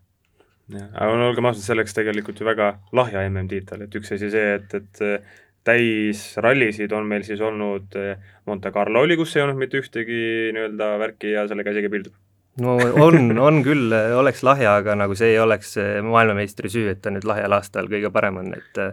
[0.72, 4.54] jah, aga no olgem ausad, selleks tegelikult ju väga lahja MM-tiitel, et üks asi see,
[4.56, 5.34] et, et äh,
[5.66, 10.94] täisrallisid on meil siis olnud, äh, Monte Carlo oli, kus ei olnud mitte ühtegi nii-öelda
[11.02, 12.16] värki ja sellega isegi piirdub
[12.62, 17.12] no on, on küll, oleks lahja, aga nagu see ei oleks maailmameistri süü, et ta
[17.12, 18.84] nüüd lahjal aastal kõige parem on, et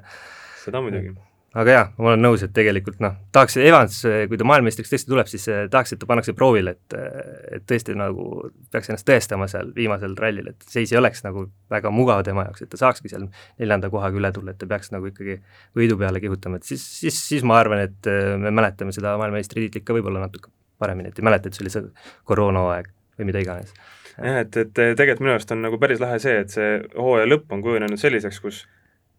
[0.64, 1.14] seda muidugi.
[1.54, 4.00] aga jaa, ma olen nõus, et tegelikult noh, tahaks Evans,
[4.30, 6.96] kui ta maailmameistriks tõesti tuleb, siis eh, tahaks, et ta pannakse proovile, et
[7.60, 8.26] et tõesti nagu
[8.74, 12.66] peaks ennast tõestama seal viimasel rallil, et seis ei oleks nagu väga mugav tema jaoks,
[12.66, 13.28] et ta saakski seal
[13.62, 15.38] neljanda kohaga üle tulla, et ta peaks nagu ikkagi
[15.78, 19.96] võidu peale kihutama, et siis, siis, siis ma arvan, et me mäletame seda maailmameistritiitlit ka
[19.96, 21.88] võib-olla natuke paremini, et ei mäleta, et see oli see
[22.28, 23.74] koroonahooaeg või mida iganes.
[24.18, 27.56] jah, et, et tegelikult minu arust on nagu päris lahe see, et see hooaja lõpp
[27.56, 28.66] on kujunenud selliseks, kus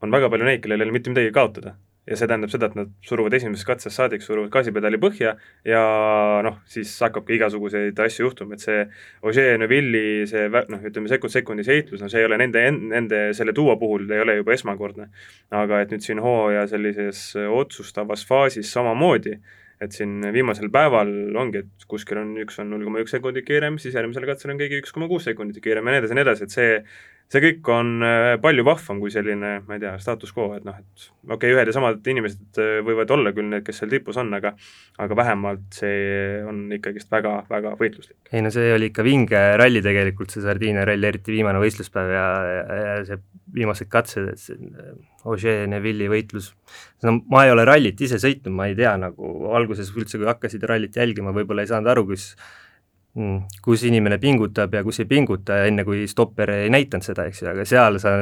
[0.03, 2.77] on väga palju neid, kellel ei ole mitte midagi kaotada ja see tähendab seda, et
[2.77, 5.33] nad suruvad esimesest katsest saadik, suruvad gaasipedaali põhja
[5.69, 5.83] ja
[6.45, 8.83] noh, siis hakkabki igasuguseid asju juhtuma, et see
[9.25, 13.57] Ožee Neville'i see noh, ütleme sekund sekundis heitlus, no see ei ole nende, nende, selle
[13.57, 15.09] duo puhul ei ole juba esmakordne.
[15.55, 19.39] aga et nüüd siin hooaja sellises otsustavas faasis samamoodi,
[19.87, 23.79] et siin viimasel päeval ongi, et kuskil on, üks on null koma üks sekundit kiirem,
[23.83, 26.49] siis järgmisel katsel on keegi üks koma kuus sekundit kiirem ja nii edasi nii edasi,
[26.49, 26.79] et see
[27.35, 30.77] see kõik on äh, palju vahvam kui selline, ma ei tea, status quo, et noh,
[30.79, 34.19] et okei okay,, ühed ja samad inimesed äh, võivad olla küll need, kes seal tipus
[34.23, 34.55] on, aga
[35.03, 38.19] aga vähemalt see on ikkagist väga, väga võitluslik.
[38.33, 42.27] ei no see oli ikka vinge ralli tegelikult, see Sardiinia ralli, eriti viimane võistluspäev ja,
[42.49, 43.23] ja, ja see
[43.55, 44.95] viimased katsed, et see äh,
[45.31, 46.51] Ožee Neville'i võitlus,
[47.07, 50.67] no ma ei ole rallit ise sõitnud, ma ei tea nagu alguses üldse, kui hakkasid
[50.69, 52.35] rallit jälgima, võib-olla ei saanud aru, kus.
[53.63, 57.49] Kus inimene pingutab ja kus ei pinguta, enne kui stopper ei näidanud seda, eks ju,
[57.53, 58.15] aga seal sa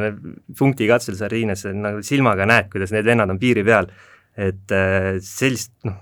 [0.58, 3.88] punktikatsel Sardiinias nagu silmaga näed, kuidas need vennad on piiri peal.
[4.36, 5.96] et äh, sellist, noh,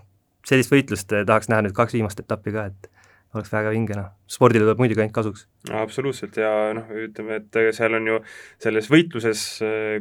[0.46, 2.90] sellist võitlust äh, tahaks näha nüüd kaks viimast etappi ka, et
[3.34, 5.44] oleks väga vinge, noh, spordile tuleb muidugi ainult kasuks.
[5.78, 8.16] absoluutselt ja noh, ütleme, et seal on ju
[8.62, 9.44] selles võitluses,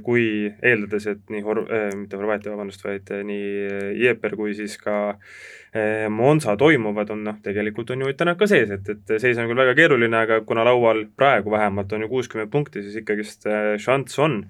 [0.05, 4.79] kui eeldades, et nii Hor-, äh, mitte Horvaatia, vabandust, vaid äh, nii Ieper kui siis
[4.81, 9.37] ka äh, Monza toimuvad, on noh, tegelikult on ju täna ka sees, et, et seis
[9.37, 13.45] on küll väga keeruline, aga kuna laual praegu vähemalt on ju kuuskümmend punkti, siis ikkagist
[13.85, 14.41] šanss on.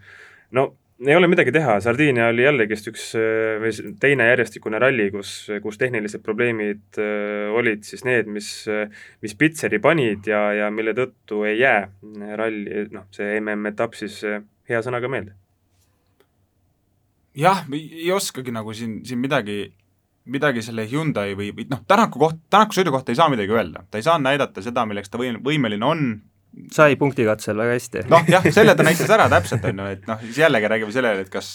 [0.56, 0.72] no
[1.08, 3.06] ei ole midagi teha, Sardiinia oli jällegist üks
[3.62, 5.32] või teine järjestikune ralli, kus,
[5.64, 7.00] kus tehnilised probleemid
[7.56, 8.50] olid siis need, mis,
[9.24, 11.86] mis pitseri panid ja, ja mille tõttu ei jää
[12.40, 14.20] ralli, noh, see MM-etapp siis
[14.70, 15.36] hea sõnaga meelde.
[17.40, 19.62] jah, ei oskagi nagu siin, siin midagi,
[20.28, 23.86] midagi selle Hyundai või, või noh, Tänaku koht, Tänaku sõidu kohta ei saa midagi öelda,
[23.88, 26.10] ta ei saa näidata seda, milleks ta võim-, võimeline on,
[26.74, 28.04] sai punktikatsel väga hästi.
[28.10, 31.26] noh jah, selle ta näitas ära täpselt, on ju, et noh, siis jällegi räägime sellele,
[31.26, 31.52] et kas,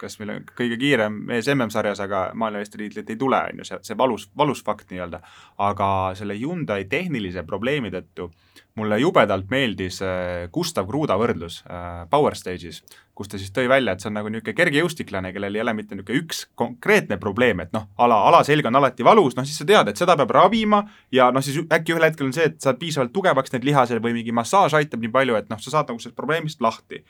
[0.00, 3.98] kas meil on kõige kiirem mees MM-sarjas, aga maailmameistritiitlit ei tule, on ju, see, see
[3.98, 5.20] valus, valus fakt nii-öelda.
[5.68, 8.30] aga selle Hyundai tehnilise probleemi tõttu
[8.78, 12.80] mulle jubedalt meeldis äh, Gustav Kruda võrdlus äh, Power Stage'is,
[13.18, 15.98] kus ta siis tõi välja, et see on nagu niisugune kergejõustiklane, kellel ei ole mitte
[15.98, 19.90] niisugune üks konkreetne probleem, et noh, ala, alaselg on alati valus, noh siis sa tead,
[19.90, 23.14] et seda peab ravima ja noh, siis äkki ühel hetkel on see, et saad piisavalt
[23.14, 26.18] tugevaks need lihased või mingi massaaž aitab nii palju, et noh, sa saad nagu sellest
[26.18, 27.02] probleemist lahti.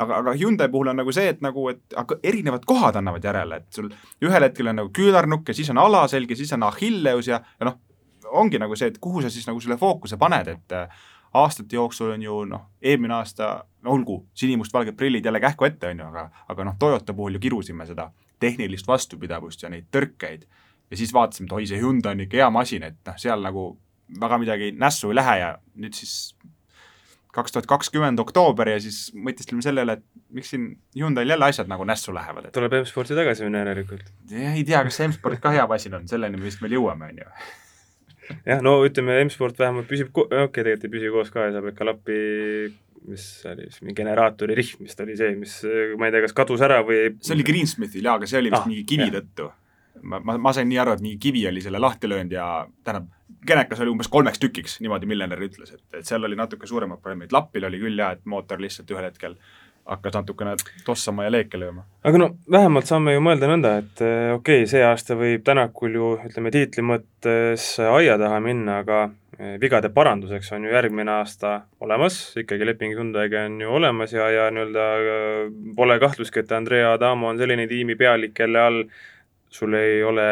[0.00, 3.60] Aga, aga Hyundai puhul on nagu see, et nagu, et aga erinevad kohad annavad järele,
[3.60, 3.90] et sul
[4.24, 7.68] ühel hetkel on nagu küünarnukk ja siis on alaselg ja siis on Achilleus ja, ja
[7.68, 7.76] noh,
[8.32, 10.76] ongi nagu see, et kuhu sa siis nagu selle fookuse paned, et
[11.34, 16.02] aastate jooksul on ju noh, eelmine aasta, no olgu, sinimustvalged prillid jälle kähku ette, on
[16.02, 18.10] ju, aga, aga noh, Toyota puhul ju kirusime seda
[18.42, 20.44] tehnilist vastupidavust ja neid tõrkeid.
[20.90, 23.70] ja siis vaatasime, et oi, see Hyundai on ikka hea masin, et noh, seal nagu
[24.20, 26.34] väga midagi nässu ei lähe ja nüüd siis
[27.32, 30.04] kaks tuhat kakskümmend oktoober ja siis mõtiskleme selle üle, et
[30.36, 30.68] miks siin
[30.98, 34.12] Hyundai'l jälle asjad nagu nässu lähevad, et tuleb M-sporti tagasi minna järelikult.
[34.36, 37.22] ei tea, kas see M-sport ka hea masin on, selleni me vist veel jõuame, on
[37.24, 37.30] ju
[38.46, 41.70] jah, no ütleme, M-sport vähemalt püsib, okei okay,, tegelikult ei püsi koos ka ja saab
[41.72, 42.18] ikka lappi,
[43.08, 45.56] mis oli, mingi generaatori rihm vist oli see, mis
[45.98, 48.62] ma ei tea, kas kadus ära või see oli Greensmithil jaa, aga see oli vist
[48.62, 49.16] ah, mingi kivi jah.
[49.18, 49.48] tõttu.
[50.02, 52.46] ma, ma, ma sain nii aru, et mingi kivi oli selle lahti löönud ja
[52.84, 53.10] tähendab,
[53.46, 57.34] genekas oli umbes kolmeks tükiks, niimoodi miljonär ütles, et, et seal oli natuke suuremad probleemid,
[57.34, 59.36] lapil oli küll jaa, et mootor lihtsalt ühel hetkel
[59.88, 60.54] hakkas natukene
[60.86, 61.84] tossama ja leeke lööma.
[62.04, 65.98] aga no vähemalt saame ju mõelda nõnda, et eh, okei okay,, see aasta võib Tänakul
[65.98, 69.00] ju ütleme, tiitli mõttes aia taha minna, aga
[69.38, 74.30] eh, vigade paranduseks on ju järgmine aasta olemas, ikkagi leping Hyundai'ga on ju olemas ja,
[74.30, 78.84] ja nii-öelda eh, pole kahtlustki, et Andrea Adamo on selline tiimipealik, kelle all
[79.52, 80.28] sul ei ole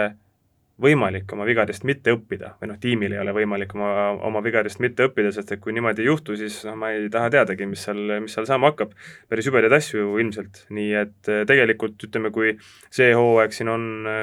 [0.80, 3.90] võimalik oma vigadest mitte õppida või noh, tiimil ei ole võimalik oma,
[4.26, 7.30] oma vigadest mitte õppida, sest et kui niimoodi ei juhtu, siis noh, ma ei taha
[7.34, 8.94] teadagi, mis seal, mis seal saama hakkab.
[9.28, 12.54] päris jubedaid asju ilmselt, nii et eh, tegelikult ütleme, kui
[12.92, 14.22] see hooaeg siin on, eh,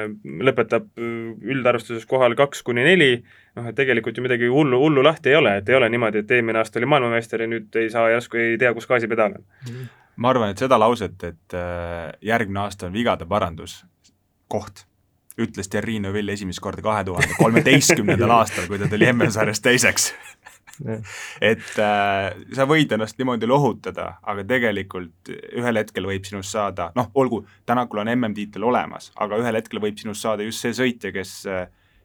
[0.50, 1.12] lõpetab eh,
[1.54, 3.12] üldarvestuses kohal kaks kuni neli,
[3.58, 6.36] noh et tegelikult ju midagi hullu, hullu lahti ei ole, et ei ole niimoodi, et
[6.38, 9.48] eelmine aasta oli maailmameister ja nüüd ei saa järsku, ei tea, kus gaasipedaal on.
[10.16, 11.58] ma arvan, et seda lauset, et
[12.26, 13.84] järgmine aasta on vigade parandus,
[14.48, 14.87] koht
[15.38, 20.12] ütles Terrine Vill esimest korda kahe tuhande kolmeteistkümnendal aastal, kui ta tuli MM-sarjas teiseks
[21.42, 27.10] et äh, sa võid ennast niimoodi lohutada, aga tegelikult ühel hetkel võib sinust saada, noh,
[27.18, 31.34] olgu, Tänakul on MM-tiitel olemas, aga ühel hetkel võib sinust saada just see sõitja, kes,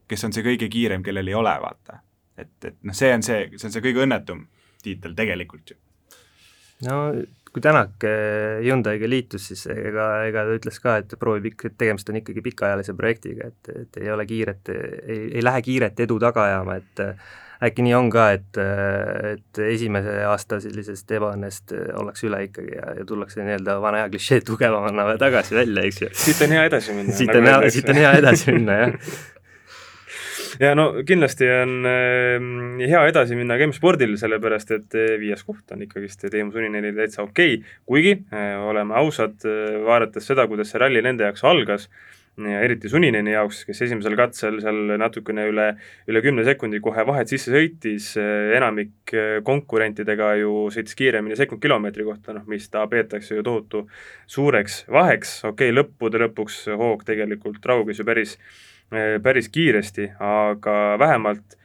[0.10, 2.02] kes on see kõige kiirem, kellel ei ole, vaata.
[2.38, 4.48] et, et noh, see on see, see on see kõige õnnetum
[4.84, 5.80] tiitel tegelikult ju.
[6.90, 6.98] no
[7.54, 11.78] kui Tänak eh, Hyundai'ga liitus, siis ega, ega ta ütles ka, et proovib ikka, et
[11.78, 16.18] tegemist on ikkagi pikaajalise projektiga, et, et ei ole kiiret, ei, ei lähe kiiret edu
[16.24, 17.04] taga ajama, et
[17.64, 18.58] äkki nii on ka, et,
[19.30, 24.42] et esimese aasta sellisest ebaõnnest ollakse üle ikkagi ja, ja tullakse nii-öelda vana hea klišee
[24.50, 26.10] tugevamana tagasi välja, eks ju.
[26.26, 27.16] siit on hea edasi minna.
[27.22, 28.98] siit on hea, siit on hea edasi minna, jah
[30.64, 35.74] ja no kindlasti on äh, hea edasi minna ka M-spordil, sellepärast et äh, viies koht
[35.74, 40.74] on ikkagist Teemu Sunineni täitsa okei okay., kuigi äh, oleme ausad äh,, vaadates seda, kuidas
[40.74, 41.90] see ralli nende jaoks algas
[42.38, 45.68] ja eriti Sunineni jaoks, kes esimesel katsel seal natukene üle,
[46.10, 48.08] üle kümne sekundi kohe vahet sisse sõitis,
[48.58, 49.14] enamik
[49.46, 53.84] konkurentidega ju sõitis kiiremini sekund kilomeetri kohta, noh mis ta peetakse ju tohutu
[54.26, 58.40] suureks vaheks, okei okay,, lõppude lõpuks hoog tegelikult rauges ju päris,
[59.24, 61.58] päris kiiresti, aga vähemalt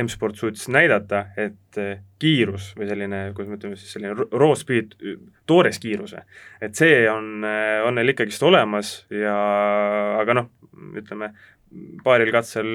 [0.00, 4.94] M-sport suutis näidata, et eh, kiirus või selline, kuidas me ütleme siis, selline raw speed,
[5.48, 6.22] toores kiiruse,
[6.64, 9.34] et see on, eh, on neil ikkagist olemas ja
[10.22, 10.48] aga noh,
[10.96, 11.28] ütleme,
[12.04, 12.68] paaril katsel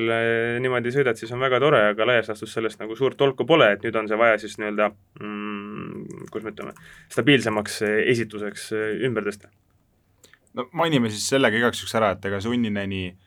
[0.61, 3.85] niimoodi sõidad, siis on väga tore, aga laias laastus sellest nagu suurt tolku pole, et
[3.85, 7.81] nüüd on see vaja siis nii-öelda mm, kuidas me ütleme, stabiilsemaks
[8.13, 8.71] esituseks
[9.09, 9.49] ümber tõsta.
[10.53, 13.26] no mainime siis sellega igaks juhuks ära, et ega Sunnineni äh,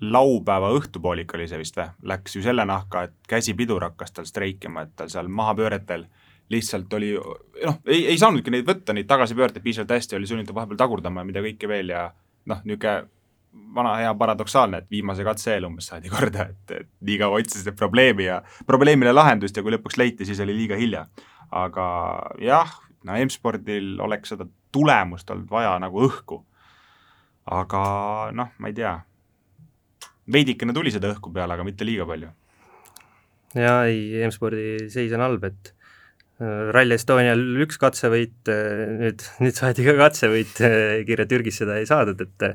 [0.00, 4.84] laupäeva õhtupoolik oli see vist või, läks ju selle nahka, et käsipidur hakkas tal streikima,
[4.84, 6.06] et tal seal mahapööretel
[6.50, 10.80] lihtsalt oli noh, ei, ei saanudki neid võtta, neid tagasipöördeid piisavalt hästi, oli sunnitud vahepeal
[10.80, 12.08] tagurdama ja mida kõike veel ja
[12.50, 13.06] noh, niisugune
[13.74, 17.76] vana hea paradoksaalne, et viimase katse eel umbes saadi korda, et, et nii kaua otsisid
[17.78, 21.06] probleemi ja probleemile lahendust ja kui lõpuks leiti, siis oli liiga hilja.
[21.54, 21.86] aga
[22.42, 22.72] jah,
[23.06, 26.42] no M-spordil oleks seda tulemust olnud vaja nagu õhku.
[27.46, 27.82] aga
[28.34, 28.96] noh, ma ei tea
[30.30, 32.30] veidikene tuli seda õhku peale, aga mitte liiga palju.
[33.54, 35.70] jaa, ei, M-spordi seis on halb, et
[36.40, 41.88] äh, Rally Estonial üks katsevõit, äh, nüüd, nüüd saadi ka katsevõit, äh, Kirja-Türgis seda ei
[41.90, 42.48] saadud, et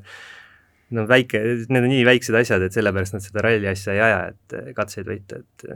[0.96, 4.22] no väike, need on nii väiksed asjad, et sellepärast nad seda ralli asja ei aja,
[4.34, 5.68] et katseid võita, et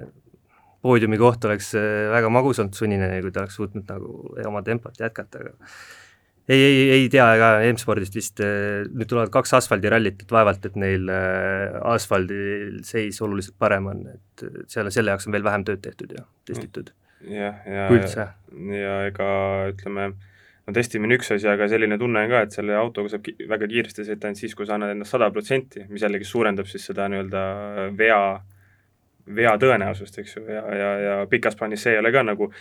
[0.84, 1.70] poodiumi koht oleks
[2.12, 5.54] väga magus olnud sunnine, kui ta oleks suutnud nagu oma tempot jätkata, aga
[6.48, 10.76] ei, ei, ei tea ka M-spordist vist, äh, nüüd tulevad kaks asfaldirallit, et vaevalt, et
[10.80, 15.84] neil äh, asfaldil seis oluliselt parem on, et seal, selle jaoks on veel vähem tööd
[15.86, 16.92] tehtud ja testitud.
[17.24, 18.28] jah, ja, ja,
[18.76, 19.28] ja ega
[19.72, 20.10] ütleme,
[20.68, 24.08] no testimine üks asi, aga selline tunne on ka, et selle autoga saab väga kiiresti
[24.08, 27.44] sõita ainult siis, kui sa annad endast sada protsenti, mis jällegi suurendab siis seda nii-öelda
[28.00, 28.22] vea,
[29.40, 32.52] vea tõenäosust, eks ju, ja, ja, ja pikas plaanis see ei ole ka nagu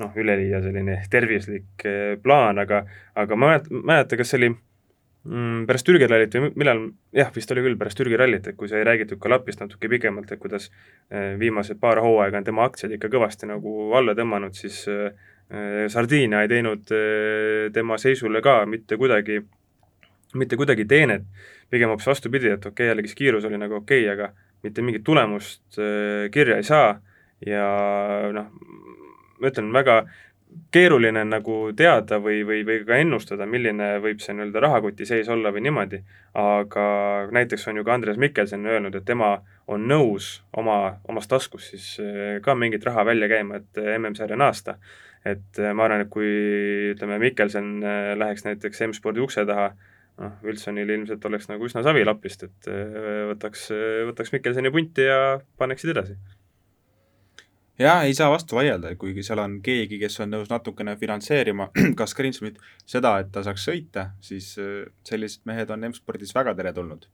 [0.00, 2.82] noh, üleliia selline tervislik eh, plaan, aga,
[3.18, 6.82] aga ma mäletan, mäleta, kas see oli mm, pärast Türgi rallit või millal,
[7.16, 10.32] jah, vist oli küll pärast Türgi rallit, et kui sai räägitud ka Lapist natuke pikemalt,
[10.32, 14.82] et kuidas eh, viimased paar hooaega on tema aktsiad ikka kõvasti nagu alla tõmmanud, siis
[14.90, 15.10] äh,
[15.90, 16.92] Sardiinia ei teinud
[17.74, 19.40] tema seisule ka mitte kuidagi,
[20.38, 21.24] mitte kuidagi teenet,
[21.74, 24.28] pigem hoopis vastupidi, et okei okay,, jällegi see kiirus oli nagu okei okay,, aga
[24.62, 25.80] mitte mingit tulemust
[26.30, 26.92] kirja ei saa.
[27.42, 27.66] Ja
[28.30, 28.46] noh,
[29.40, 30.02] ma ütlen, väga
[30.70, 35.52] keeruline nagu teada või, või, või ka ennustada, milline võib see nii-öelda rahakoti seis olla
[35.54, 36.00] või niimoodi,
[36.38, 36.86] aga
[37.34, 39.32] näiteks on ju ka Andres Mikkelson öelnud, et tema
[39.70, 44.38] on nõus oma, omast taskust siis eh, ka mingit raha välja käima, et eh, MM-sarja
[44.38, 44.78] naasta.
[45.24, 46.30] et eh, ma arvan, et kui
[46.94, 47.72] ütleme, Mikkelson
[48.18, 49.70] läheks näiteks M-spordi ukse taha,
[50.22, 52.70] noh, Wilsonil ilmselt oleks nagu üsna savi lapist, et
[53.30, 53.70] võtaks,
[54.10, 56.18] võtaks Mikkelsoni punti ja paneksid edasi
[57.80, 62.14] jaa, ei saa vastu vaielda, kuigi seal on keegi, kes on nõus natukene finantseerima kas
[62.16, 67.08] Greensmit seda, et ta saaks sõita, siis äh, sellised mehed on M-spordis väga teretulnud.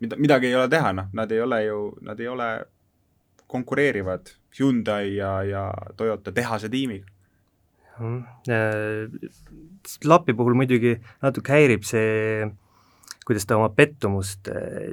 [0.00, 2.50] mida, midagi ei ole teha, noh, nad ei ole ju, nad ei ole
[3.46, 5.66] konkureerivad Hyundai ja, ja
[5.96, 7.06] Toyota tehase tiimiga.
[7.96, 9.08] Äh,
[10.04, 12.48] Lapi puhul muidugi natuke häirib see,
[13.26, 14.92] kuidas ta oma pettumust äh,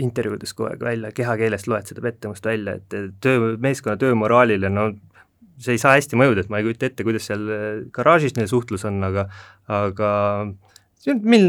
[0.00, 4.90] intervjuudes kogu aeg välja, kehakeelest loed seda pettumust välja, et töö, meeskonna töömoraalile, no
[5.62, 7.42] see ei saa hästi mõjuda, et ma ei kujuta ette, kuidas seal
[7.94, 9.26] garaažis neil suhtlus on, aga
[9.70, 10.12] aga
[11.02, 11.48] see on, mil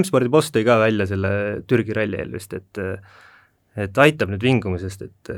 [0.00, 1.30] M-spordi boss tõi ka välja selle
[1.70, 2.82] Türgi ralli eel vist, et
[3.74, 5.32] et aitab nüüd vingumisest, et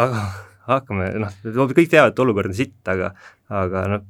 [0.00, 0.26] aga
[0.68, 3.12] hakkame, noh, kõik teavad, et olukord on sitt, aga
[3.52, 4.04] aga noh,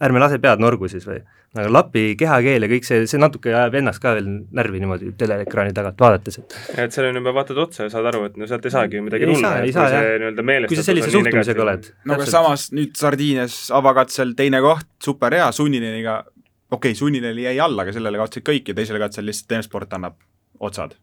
[0.00, 1.20] ärme lase pead norgu siis või?
[1.50, 5.74] aga lapi kehakeel ja kõik see, see natuke ajab ennast ka veel närvi niimoodi teleekraani
[5.74, 8.74] tagant vaadates, et et sellele juba vaatad otsa ja saad aru, et no sealt ei
[8.74, 10.86] saagi ju midagi Ei tulla, saa, ei et saa, kui see nii-öelda meelestatus kui sa
[10.86, 11.88] sellise suhtumisega oled.
[12.06, 16.20] no aga samas nüüd Sardiinias avakatsel teine koht, super hea, Sunnileniga,
[16.70, 20.20] okei okay,, Sunnileni jäi alla, aga sellele kaotasid kõik ja teisele katsel lihtsalt M-sport annab
[20.62, 20.94] otsad.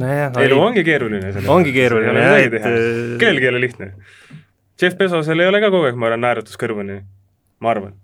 [0.00, 1.32] nojah, elu ongi keeruline.
[1.48, 3.94] ongi keeruline jah, et et kellelgi ei ole lihtne.
[4.80, 7.00] Jeff Bezosel ei ole ka kogu aeg, ma arvan, naeratus kõrvuni,
[7.60, 7.94] ma arvan.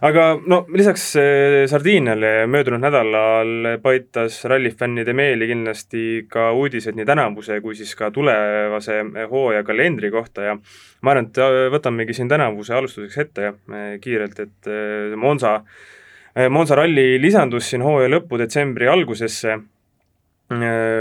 [0.00, 7.60] aga no lisaks eh, Sardiiniale möödunud nädalal paitas rallifännide meeli kindlasti ka uudised nii tänavuse
[7.60, 12.32] kui siis ka tulevase eh, hooaja kalendri kohta ja ma arvan, et eh, võtamegi siin
[12.32, 14.72] tänavuse alustuseks ette eh, kiirelt, et
[15.16, 15.60] Monza
[16.48, 19.58] Monza ralli lisandus siin hooaja lõppu detsembri algusesse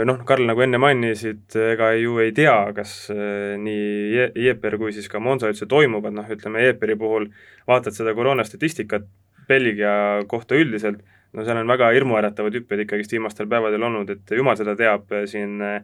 [0.08, 1.44] noh, Karl, nagu enne mainisid,
[1.74, 6.14] ega ju ei tea, kas äh, nii Je- Jeeper kui siis ka Monza üldse toimuvad,
[6.16, 7.28] noh ütleme Jeeperi puhul
[7.68, 9.08] vaatad seda koroonastatistikat
[9.50, 9.94] Belgia
[10.32, 11.02] kohta üldiselt,
[11.34, 15.60] no seal on väga hirmuäratavad hüpped ikkagist viimastel päevadel olnud, et jumal seda teab, siin
[15.66, 15.82] äh,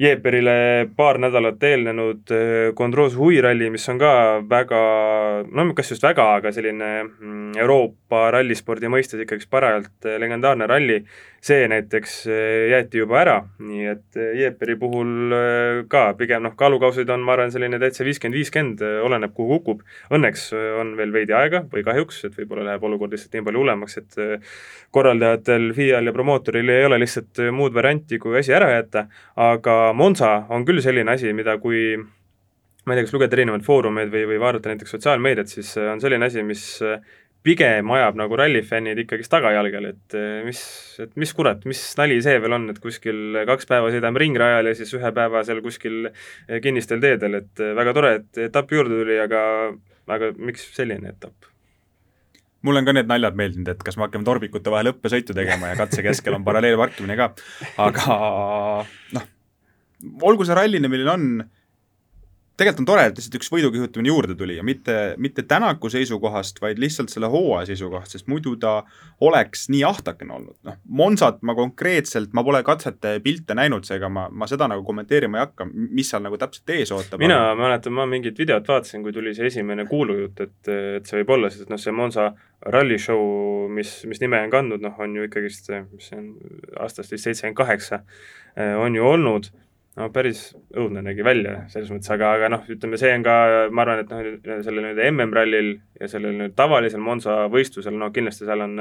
[0.00, 4.12] Jeeperile paar nädalat eelnenud äh, Condroz huviralli, mis on ka
[4.48, 4.78] väga,
[5.52, 11.02] no kas just väga, aga selline mm, Euroopa rallispordi mõistes ikkagist parajalt äh, legendaarne ralli,
[11.44, 16.52] see näiteks äh, jäeti juba ära, nii et äh, Jeeperi puhul äh, ka pigem noh,
[16.58, 19.80] kaalukausid on, ma arvan, selline täitsa viiskümmend, viiskümmend, oleneb kuhu kukub.
[20.12, 23.96] Õnneks on veel veidi aega või kahjuks, et võib-olla läheb olukord lihtsalt nii palju hullemaks,
[24.02, 24.20] et
[24.92, 29.06] korraldajatel, FIA-l ja promootoril ei ole lihtsalt muud varianti, kui asi ära jätta,
[29.40, 34.12] aga Monza on küll selline asi, mida kui ma ei tea, kas lugeda erinevaid foorumeid
[34.12, 36.66] või, või vaadata näiteks sotsiaalmeediat, siis on selline asi, mis
[37.46, 40.62] pigem ajab nagu rallifännid ikkagist tagajalgele, et äh, mis,
[41.00, 44.74] et mis kurat, mis nali see veel on, et kuskil kaks päeva sõidame ringrajal ja
[44.76, 49.00] siis ühe päeva seal kuskil äh, kinnistel teedel, et äh, väga tore, et etapp juurde
[49.00, 49.42] tuli, aga,
[50.16, 51.48] aga miks selline etapp?
[52.66, 55.78] mulle on ka need naljad meeldinud, et kas me hakkame torbikute vahel õppesõitu tegema ja
[55.78, 57.30] katse keskel on paralleelparkimine ka,
[57.80, 58.18] aga
[59.16, 59.24] noh,
[60.28, 61.24] olgu see rallina, milline on,
[62.60, 66.80] tegelikult on tore, et lihtsalt üks võidukihutamine juurde tuli ja mitte, mitte Tänaku seisukohast, vaid
[66.82, 68.74] lihtsalt selle hooaja seisukohast, sest muidu ta
[69.24, 74.26] oleks nii ahtakene olnud, noh, Monsat ma konkreetselt, ma pole katsete pilte näinud, seega ma,
[74.30, 77.22] ma seda nagu kommenteerima ei hakka, mis seal nagu täpselt ees ootab.
[77.22, 81.34] mina mäletan, ma mingit videot vaatasin, kui tuli see esimene kuulujutt, et, et see võib
[81.38, 82.30] olla, sest noh, see Monza
[82.70, 83.24] ralli show,
[83.72, 86.30] mis, mis nime on kandnud, noh, on ju ikkagist, mis see on,
[86.84, 88.04] aastast vist seitsekümmend kaheksa,
[88.84, 89.48] on ju olnud
[90.00, 90.40] no päris
[90.76, 93.36] õudne nägi välja selles mõttes, aga, aga noh, ütleme, see on ka,
[93.74, 94.12] ma arvan, et
[94.48, 95.70] noh, sellel nüüd MM-rallil
[96.00, 98.78] ja sellel nüüd tavalisel Monza võistlusel, no kindlasti seal on,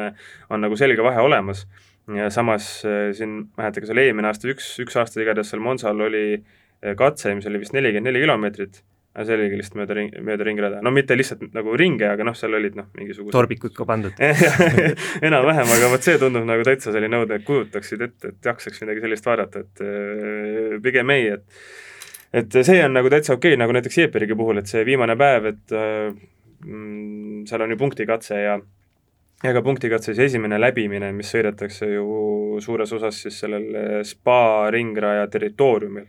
[0.50, 1.66] on nagu selge vahe olemas.
[2.10, 6.24] ja samas eh, siin, mäletage, seal eelmine aasta, üks, üks aasta igatahes seal Monzal oli
[6.40, 8.82] eh, katse, mis oli vist nelikümmend neli kilomeetrit,
[9.16, 12.36] aga see oligi lihtsalt mööda ring, mööda ringrada, no mitte lihtsalt nagu ringe, aga noh,
[12.38, 14.22] seal olid noh, mingisugused torbikud ka pandud.
[15.28, 19.04] Enam-vähem, aga vot see tundub nagu täitsa selline õudne, et kujutaksid ette, et jaksaks midagi
[19.06, 21.64] sellist vaadata, et äh, pigem ei, et
[22.40, 25.50] et see on nagu täitsa okei okay,, nagu näiteks Jeeperigi puhul, et see viimane päev,
[25.56, 26.12] et äh,
[26.68, 28.60] mm, seal on ju punktikatse ja
[29.40, 35.26] ja ka punktikatse siis esimene läbimine, mis sõidetakse ju suures osas siis sellel spa ringraja
[35.32, 36.06] territooriumil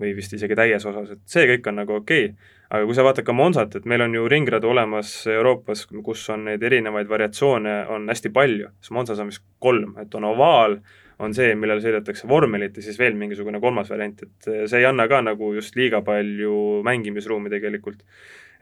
[0.00, 2.52] või vist isegi täies osas, et see kõik on nagu okei okay.
[2.70, 6.48] aga kui sa vaatad ka Monsat, et meil on ju ringradu olemas Euroopas, kus on
[6.48, 10.78] neid erinevaid variatsioone, on hästi palju, siis Monsas on vist kolm, et on ovaal,
[11.22, 15.06] on see, millel sõidetakse vormelit ja siis veel mingisugune kolmas variant, et see ei anna
[15.10, 18.02] ka nagu just liiga palju mängimisruumi tegelikult.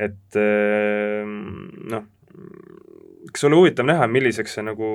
[0.03, 0.37] et
[1.93, 2.05] noh,
[3.29, 4.89] eks ole huvitav näha, milliseks see nagu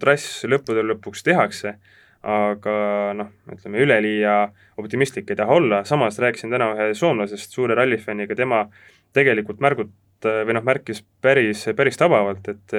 [0.00, 1.76] trass lõppude lõpuks tehakse,
[2.24, 2.74] aga
[3.18, 4.34] noh, ütleme üleliia
[4.80, 8.64] optimistlik ei taha olla, samas rääkisin täna ühe soomlasest, suure rallifänniga, tema
[9.12, 9.92] tegelikult märgut-
[10.24, 12.76] või noh, märkis päris, päris tabavalt, et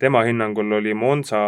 [0.00, 1.40] tema hinnangul oli Monza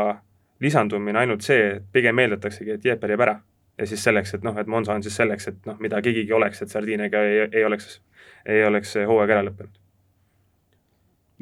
[0.60, 3.40] lisandumine ainult see, et pigem eeldataksegi, et Jeeper jääb ära.
[3.78, 6.62] ja siis selleks, et noh, et Monza on siis selleks, et noh, mida kigigi oleks,
[6.62, 8.00] et Sardiiniaga ei, ei oleks,
[8.46, 9.77] ei oleks hooaeg ära lõppenud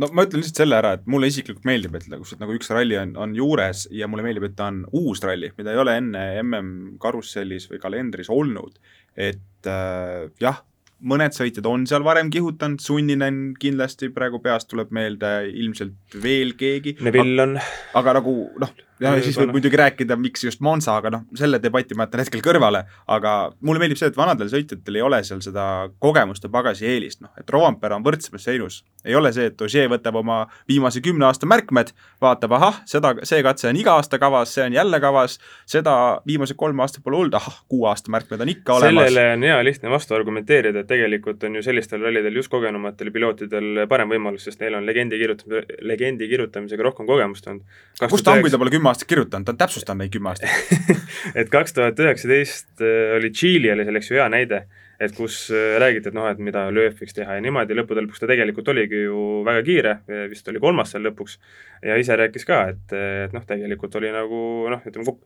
[0.01, 2.99] no ma ütlen lihtsalt selle ära, et mulle isiklikult meeldib, et nagu, nagu üks ralli
[3.01, 6.25] on, on juures ja mulle meeldib, et ta on uus ralli, mida ei ole enne
[6.43, 8.81] mm karussellis või kalendris olnud.
[9.17, 10.61] et äh, jah,
[11.01, 16.97] mõned sõitjad on seal varem kihutanud, Sunninen kindlasti praegu peast tuleb meelde, ilmselt veel keegi.
[17.05, 17.57] Neville on.
[18.01, 21.97] aga nagu noh, ja siis võib muidugi rääkida, miks just Monza, aga noh, selle debati
[21.99, 25.67] ma jätan hetkel kõrvale, aga mulle meeldib see, et vanadel sõitjatel ei ole seal seda
[26.03, 30.19] kogemuste pagasi eelist, noh, et Rovanpera on võrdsemas seinus ei ole see, et Ogier võtab
[30.21, 30.39] oma
[30.69, 31.93] viimase kümne aasta märkmed,
[32.23, 35.39] vaatab, ahah, seda, see katse on iga aasta kavas, see on jälle kavas,
[35.69, 35.95] seda
[36.27, 39.11] viimased kolm aastat pole olnud, ahah, kuu aasta märkmed on ikka olemas.
[39.11, 43.87] sellele on hea lihtne vastu argumenteerida, et tegelikult on ju sellistel rallidel just kogenumatel pilootidel
[43.91, 47.79] parem võimalus, sest neil on legendi kirjutamise, legendi kirjutamisega rohkem kogemust olnud.
[48.11, 50.51] kus ta on, kui ta pole kümme aastat kirjutanud, ta on täpsustanud neid kümme aastat.
[51.39, 54.67] Et kaks tuhat üheksateist äh, oli Tšiili oli selleks ju hea näide
[55.01, 58.23] et kus äh, räägiti, et noh, et mida Lööv võiks teha ja niimoodi, lõppude lõpuks
[58.23, 59.93] ta tegelikult oligi ju väga kiire,
[60.31, 61.37] vist oli kolmas seal lõpuks,
[61.85, 62.95] ja ise rääkis ka, et,
[63.27, 64.41] et noh, tegelikult oli nagu
[64.73, 65.17] noh, ütleme,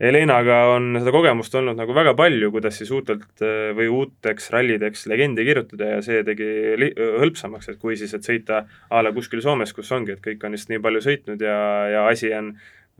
[0.00, 5.04] Helenaga on seda kogemust olnud nagu väga palju, kuidas siis uutelt äh, või uuteks rallideks
[5.12, 6.48] legendi kirjutada ja see tegi
[6.96, 10.56] hõlpsamaks, et kui siis, et sõita a la kuskil Soomes, kus ongi, et kõik on
[10.56, 11.60] lihtsalt nii palju sõitnud ja,
[11.92, 12.54] ja asi on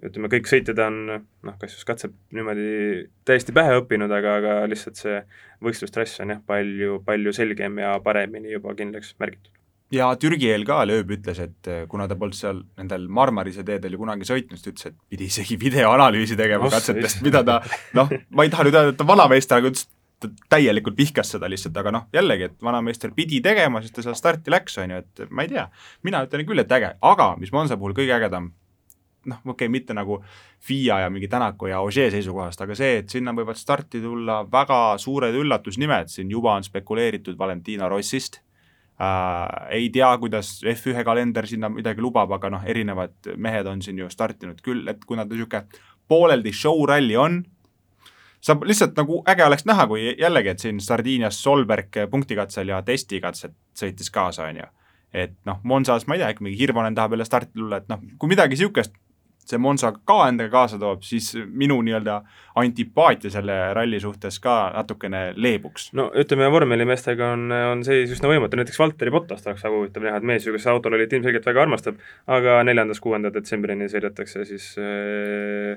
[0.04, 5.00] ütleme, kõik sõitjad on noh, kas just katseb niimoodi täiesti pähe õppinud, aga, aga lihtsalt
[5.00, 5.20] see
[5.64, 9.52] võistlustrass on jah, palju, palju selgem ja paremini juba kindlaks märgitud.
[9.94, 13.96] ja Türgi eel ka Lööb ütles, et eh, kuna ta polnud seal nendel Marmarise teedel
[13.96, 17.60] ju kunagi sõitnud, siis ta ütles, et pidi isegi videoanalüüsi tegema katsetest, mida ta
[17.98, 19.88] noh, ma ei taha nüüd öelda, et ta on vanameister, aga ütles,
[20.18, 24.16] ta täielikult vihkas seda lihtsalt, aga noh, jällegi, et vanameister pidi tegema, sest ta seal
[24.18, 25.68] starti läks, on ju, et ma ei tea,
[26.06, 28.50] mina ütlen küll, et äge, aga mis Monza puhul kõige ägedam,
[29.28, 30.20] noh, okei okay,, mitte nagu
[30.64, 34.98] FIA ja mingi Tänaku ja Ogier seisukohast, aga see, et sinna võivad starti tulla väga
[34.98, 38.40] suured üllatusnimed, siin juba on spekuleeritud Valentino Rossist
[39.00, 44.00] äh,, ei tea, kuidas F1 kalender sinna midagi lubab, aga noh, erinevad mehed on siin
[44.02, 47.42] ju startinud küll, et kuna ta niisugune pooleldi show ralli on,
[48.44, 53.54] saab lihtsalt nagu äge oleks näha, kui jällegi, et siin Sardiinias Solberg punktikatsel ja testikatset
[53.78, 54.68] sõitis kaasa, on ju.
[55.12, 58.02] et noh, Monsas ma ei tea, äkki mingi Hirvonen tahab jälle starti tulla, et noh,
[58.18, 58.94] kui midagi niisugust
[59.48, 62.18] see Monza ka endaga kaasa toob, siis minu nii-öelda
[62.60, 65.90] antipaatia selle ralli suhtes ka natukene leebuks.
[65.98, 70.20] no ütleme, vormelimeestega on, on seis üsna võimatu, näiteks Valteri Botast oleks väga huvitav näha,
[70.20, 72.00] et mees ju, kes autorallit ilmselgelt väga armastab,
[72.38, 75.76] aga neljandast-kuuenda detsembrini sõidetakse siis äh,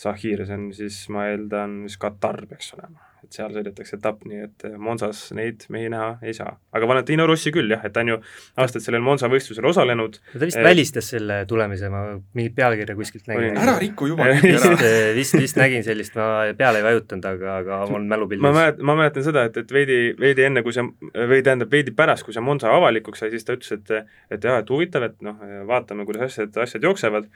[0.00, 4.40] Sahir, see on siis, ma eeldan, vist Katar peaks olema et seal sõidetakse etapp, nii
[4.46, 6.54] et eh, Monsas neid mehi näha ei saa.
[6.76, 8.18] aga Valentino Rossi küll jah, et ta on ju
[8.60, 10.18] aastaid sellel Monza võistlusel osalenud.
[10.32, 12.02] ta vist eh, välistas selle tulemise, ma
[12.36, 13.58] mingit pealkirja kuskilt nägin.
[13.60, 17.82] ära riku juba vist, eh, vist, vist nägin sellist, ma peale ei vajutanud, aga, aga
[17.92, 18.46] mul mälupildis.
[18.46, 21.94] ma mäletan, ma mäletan seda, et, et veidi, veidi enne, kui see, või tähendab, veidi
[21.96, 23.96] pärast, kui see Monza avalikuks sai, siis ta ütles, et
[24.30, 27.28] et jah, et huvitav, et noh, vaatame, kuidas asjad, asjad jooksevad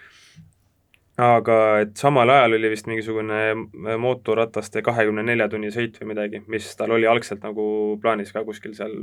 [1.20, 6.66] aga et samal ajal oli vist mingisugune mootorrataste kahekümne nelja tunni sõit või midagi, mis
[6.74, 7.66] tal oli algselt nagu
[8.02, 8.96] plaanis ka kuskil seal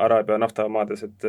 [0.00, 1.28] Araabia naftamaades, et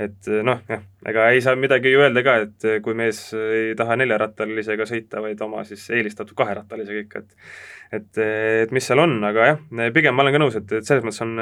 [0.00, 3.98] et noh, jah, ega ei saa midagi ju öelda ka, et kui mees ei taha
[4.00, 8.18] neljarattalise sõita, vaid oma siis eelistatud kaherattalisega ikka, et et,
[8.64, 9.64] et mis seal on, aga jah,
[9.94, 11.36] pigem ma olen ka nõus, et, et selles mõttes on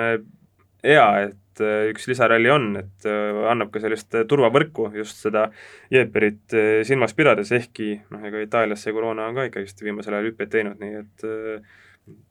[0.87, 5.47] hea, et äh, üks lisaralli on, et äh, annab ka sellist äh, turvavõrku just seda
[5.93, 6.57] Jeeperit
[6.89, 10.83] silmas pidades, ehkki noh, ega Itaalias see koroona on ka ikkagist viimasel ajal hüppeid teinud,
[10.83, 11.27] nii et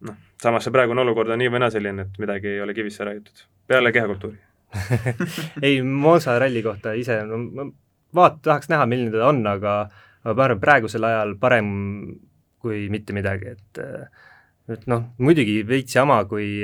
[0.08, 3.08] noh, samas see praegune olukord on nii või naa selline, et midagi ei ole kivisse
[3.08, 4.40] raiutud, peale kehakultuuri.
[5.68, 7.66] Ei, Monza ralli kohta ise, no ma
[8.16, 9.76] vaat-, tahaks näha, milline ta on, aga
[10.22, 11.72] aga ma arvan, praegusel ajal parem
[12.62, 14.28] kui mitte midagi, et äh,
[14.76, 16.62] et noh, muidugi veits jama, kui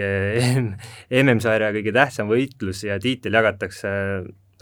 [1.23, 3.91] MM-sarja kõige tähtsam võitlus ja tiitel jagatakse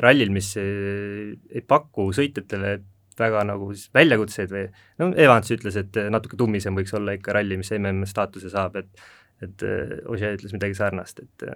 [0.01, 2.77] rallil, mis ei, ei paku sõitjatele
[3.19, 4.65] väga nagu siis väljakutseid või
[4.99, 9.05] no Evans ütles, et natuke tummisem võiks olla ikka ralli, mis MM-staatuse saab, et
[9.43, 9.63] et
[10.07, 11.47] Ožee ütles midagi sarnast, et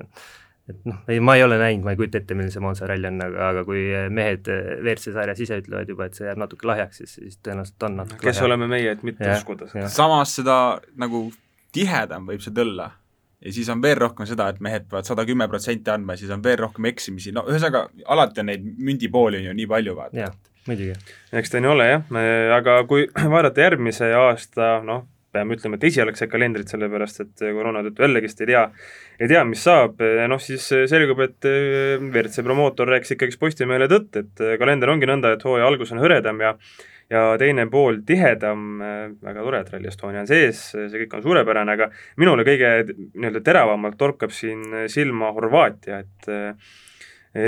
[0.69, 3.07] et noh, ei, ma ei ole näinud, ma ei kujuta ette, milline see Monza ralli
[3.09, 7.01] on, aga, aga kui mehed WRC sarjas ise ütlevad juba, et see jääb natuke lahjaks,
[7.01, 8.49] siis, siis tõenäoliselt on natuke kes lahja.
[8.49, 9.89] oleme meie, et mitte uskuda seda.
[9.93, 10.57] samas seda
[11.01, 11.23] nagu
[11.75, 12.89] tihedam võib see tulla.
[13.39, 16.31] ja siis on veel rohkem seda, et mehed peavad sada kümme protsenti andma ja siis
[16.35, 20.17] on veel rohkem eksimisi, no ühesõnaga, alati on neid mündipooli on ju nii palju, vaata.
[20.25, 20.33] jah,
[20.67, 20.97] muidugi.
[21.39, 22.19] eks ta nii ole jah,
[22.57, 28.01] aga kui vaadata järgmise aasta, noh, peame ütlema, et esialgset kalendrit, sellepärast et koroona tõttu
[28.01, 28.63] jällegist ei tea,
[29.21, 31.47] ei tea, mis saab, noh siis selgub, et
[32.01, 36.41] WRC promootor rääkis ikkagist Postimehele tõtt, et kalender ongi nõnda, et hooaja algus on hõredam
[36.41, 36.55] ja
[37.09, 41.25] ja teine pool tihedam, äh, väga tore, et Rally Estonia on sees, see kõik on
[41.25, 41.89] suurepärane, aga
[42.21, 46.75] minule kõige nii-öelda teravamalt torkab siin silma Horvaatia, et äh,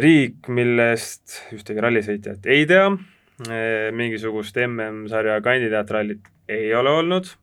[0.02, 7.36] riik, millest ühtegi rallisõitjat ei tea, äh, mingisugust MM-sarja kandidaatrallit ei ole olnud,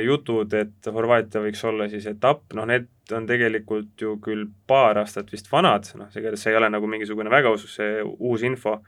[0.00, 5.28] jutud, et Horvaatia võiks olla siis etapp, noh need on tegelikult ju küll paar aastat
[5.28, 7.76] vist vanad, noh, see, ei ole nagu mingisugune väga uus,
[8.16, 8.78] uus info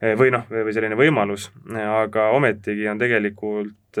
[0.00, 3.98] või noh, või selline võimalus, aga ometigi on tegelikult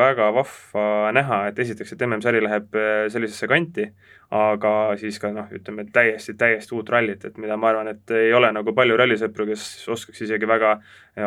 [0.00, 2.78] väga vahva näha, et esiteks, et MM-sari läheb
[3.12, 3.86] sellisesse kanti,
[4.34, 8.32] aga siis ka noh, ütleme täiesti, täiesti uut rallit, et mida ma arvan, et ei
[8.34, 10.76] ole nagu palju rallisõpru, kes oskaks isegi väga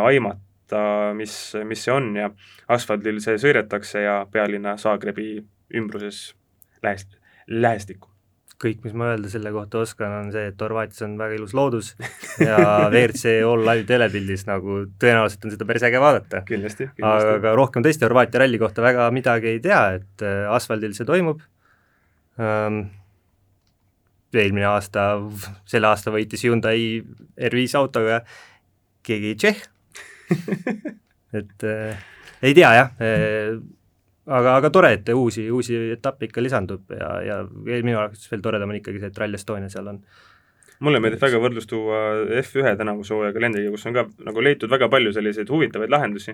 [0.04, 0.86] aimata,
[1.16, 2.32] mis, mis see on ja
[2.76, 5.38] asfaldil see sõidetakse ja pealinna Zagrebi
[5.74, 6.34] ümbruses
[6.84, 8.13] lähest-, lähestikku
[8.62, 11.94] kõik, mis ma öelda selle kohta oskan, on see, et Horvaatias on väga ilus loodus
[12.48, 12.58] ja
[12.90, 16.44] WRC All Live telepildis nagu tõenäoliselt on seda päris äge vaadata.
[16.48, 17.36] kindlasti, kindlasti..
[17.40, 21.44] aga rohkem tõesti Horvaatia ralli kohta väga midagi ei tea, et äh, asfaldil see toimub.
[22.42, 22.86] Ähm,,
[24.34, 25.12] eelmine aasta,
[25.70, 27.04] selle aasta võitis Hyundai
[27.38, 28.24] R5 autoga
[29.06, 29.62] keegi tšehh.
[31.38, 32.02] Et äh,
[32.46, 33.58] ei tea jah äh,,
[34.28, 37.40] aga, aga tore, et uusi, uusi etappe ikka lisandub ja, ja
[37.74, 40.00] minu arvates veel toredam on ikkagi see, et Rally Estonia seal on.
[40.84, 42.00] mulle meeldib väga võrdlus tuua
[42.44, 46.34] F1 tänavuse hooaja kalendriga, kus on ka nagu leitud väga palju selliseid huvitavaid lahendusi,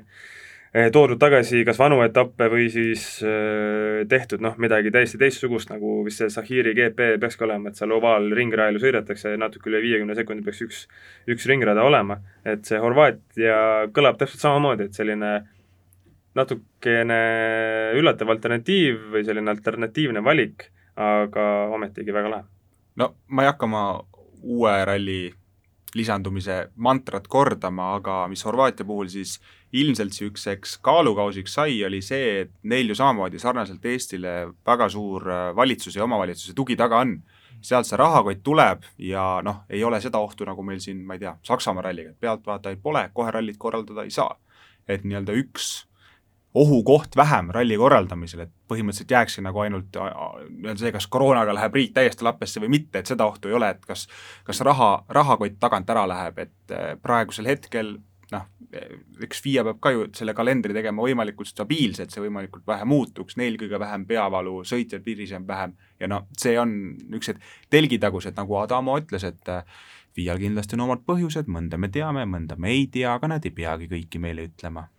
[0.73, 5.99] eh, toodud tagasi kas vanu etappe või siis äh, tehtud noh, midagi täiesti teistsugust, nagu
[6.05, 10.65] vist see Sahiri GP peakski olema, et seal ovaalringrajal sõidetakse, natuke üle viiekümne sekundi peaks
[10.65, 10.83] üks,
[11.29, 13.61] üks ringrada olema, et see Horvaatia
[13.93, 15.39] kõlab täpselt samamoodi, et selline
[16.37, 17.19] natukene
[17.97, 20.69] üllatav alternatiiv või selline alternatiivne valik,
[20.99, 22.47] aga ometigi väga lahe.
[22.95, 23.83] no ma ei hakka oma
[24.43, 25.21] uue ralli
[25.95, 29.39] lisandumise mantrat kordama, aga mis Horvaatia puhul siis
[29.73, 35.49] ilmselt niisuguseks kaalukausiks sai, oli see, et neil ju samamoodi sarnaselt Eestile väga suur äh,
[35.55, 37.19] valitsuse ja omavalitsuse tugi taga on.
[37.61, 41.25] sealt see rahakott tuleb ja noh, ei ole seda ohtu, nagu meil siin, ma ei
[41.25, 44.37] tea, Saksamaa ralliga, et pealtvaatajaid pole, kohe rallit korraldada ei saa.
[44.87, 45.88] et nii-öelda üks
[46.53, 51.93] ohukoht vähem ralli korraldamisel, et põhimõtteliselt jääkski nagu ainult nii-öelda see, kas koroonaga läheb riik
[51.93, 54.07] täiesti lappesse või mitte, et seda ohtu ei ole, et kas
[54.47, 57.99] kas raha, rahakott tagant ära läheb, et äh, praegusel hetkel
[58.33, 58.49] noh,
[59.25, 63.37] eks FIA peab ka ju selle kalendri tegema võimalikult stabiilse, et see võimalikult vähe muutuks,
[63.37, 68.97] neil kõige vähem peavalu, sõitjal piriseb vähem ja noh, see on niisugused telgitagused, nagu Adamo
[69.01, 69.65] ütles, et äh,
[70.17, 73.53] FIA-l kindlasti on omad põhjused, mõnda me teame, mõnda me ei tea, aga nad ei
[73.53, 74.89] peagi kõiki meile ütlema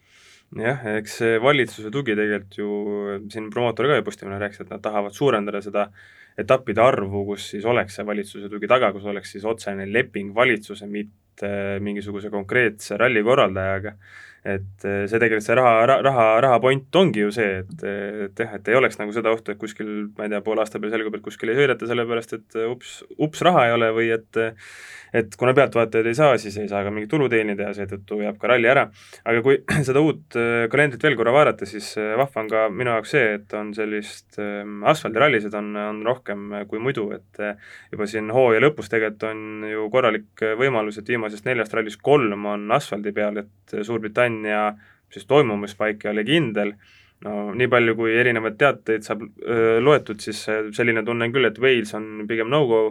[0.58, 2.70] jah, eks see valitsuse tugi tegelikult ju,
[3.30, 5.86] siin promootor ka ju Postimehele rääkis, et nad tahavad suurendada seda
[6.40, 10.88] etappide arvu, kus siis oleks see valitsuse tugi taga, kus oleks siis otsene leping valitsuse,
[10.90, 11.52] mitte
[11.84, 13.94] mingisuguse konkreetse ralli korraldajaga.
[14.44, 17.84] Et see tegelikult, see raha, raha, raha point ongi ju see, et,
[18.28, 20.80] et jah, et ei oleks nagu seda ohtu, et kuskil, ma ei tea, poole aasta
[20.80, 24.40] peale selgub, et kuskil ei sõideta, sellepärast et ups, ups, raha ei ole või et
[25.16, 28.38] et kuna pealtvaatajaid ei saa, siis ei saa ka mingit tulu teenida ja seetõttu jääb
[28.40, 28.86] ka ralli ära.
[29.24, 32.94] aga kui seda uut äh, kalendrit veel korra vaadata, siis äh, vahva on ka minu
[32.94, 37.42] jaoks see, et on sellist ähm, asfaldirallisid on, on rohkem äh, kui muidu, et
[37.90, 42.70] juba siin hooaja lõpus tegelikult on ju korralik võimalus, et viimasest neljast rallist kolm on
[42.76, 44.29] asfaldi peal, et Suurbritannia
[45.10, 46.74] siis toimumispaik ei ole kindel
[47.24, 50.40] no nii palju, kui erinevaid teateid saab öö, loetud, siis
[50.76, 52.84] selline tunne on küll, et Wales on pigem no-go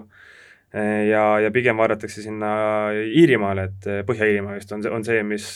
[0.74, 2.52] ja, ja pigem vaadatakse sinna
[2.94, 5.48] Iirimaale, et Põhja-Iirimaa vist on see, on see, mis,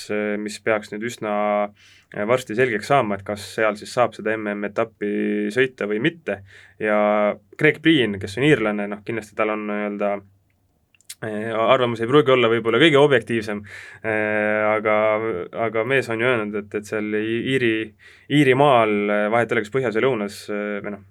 [0.41, 1.34] mis peaks nüüd üsna
[2.27, 6.41] varsti selgeks saama, et kas seal siis saab seda MM-etappi sõita või mitte.
[6.81, 6.97] ja
[7.57, 10.23] Greg Priin, kes on iirlane, noh kindlasti tal on nii-öelda eh,
[11.24, 13.63] arvamus ei pruugi olla võib-olla kõige objektiivsem,
[14.03, 14.97] eh, aga,
[15.67, 17.74] aga mees on ju öelnud, et, et seal Iiri,
[18.34, 18.95] Iirimaal
[19.34, 21.05] vahet ei ole, kas põhjas või lõunas või noh,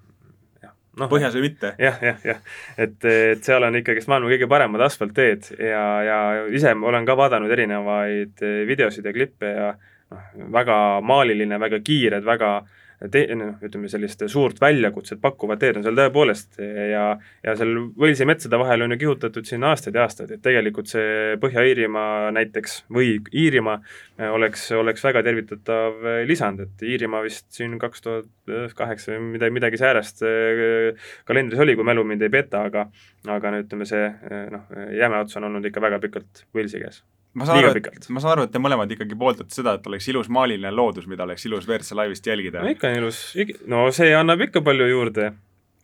[1.01, 1.95] no, põhjas või mitte ja,.
[1.95, 2.43] jah, jah, jah.
[2.77, 6.19] et, et seal on ikkagist maailma kõige paremad asfaltteed ja, ja
[6.53, 9.73] ise olen ka vaadanud erinevaid videosid ja klippe ja
[10.13, 12.79] noh, väga maaliline, väga kiired, väga äh,
[13.11, 17.05] te-, noh, ütleme sellist suurt väljakutset pakkuvad teed on seal tõepoolest ja,
[17.43, 21.37] ja seal Walesi metsade vahel on ju kihutatud siin aastaid ja aastaid, et tegelikult see
[21.41, 27.75] Põhja-Iirimaa näiteks või Iirimaa äh, oleks, oleks väga tervitatav äh, lisand, et Iirimaa vist siin
[27.81, 32.67] kaks tuhat kaheksa või midagi, midagi säärast äh, kalendris oli, kui mälu mind ei peta,
[32.69, 32.87] aga
[33.31, 34.07] aga no ütleme, see
[34.51, 38.35] noh, jämeots on olnud ikka väga pikalt Walesi käes ma saan aru, et, ma saan
[38.35, 41.67] aru, et te mõlemad ikkagi pooldate seda, et oleks ilus maaliline loodus, mida oleks ilus
[41.69, 42.61] WRC laivist jälgida.
[42.63, 43.21] no ikka on ilus,
[43.69, 45.31] no see annab ikka palju juurde,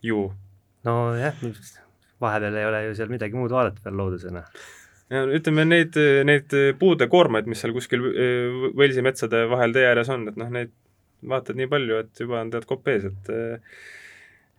[0.06, 0.26] ju.
[0.86, 1.40] nojah,
[2.22, 4.44] vahepeal ei ole ju seal midagi muud vaadata veel loodusena.
[5.10, 5.98] ja ütleme, neid,
[6.28, 8.04] neid puude koormaid, mis seal kuskil
[8.78, 10.74] Walesi metsade vahel tee ääres on, et noh, neid
[11.26, 13.34] vaatad nii palju, et juba on tead kopp ees, et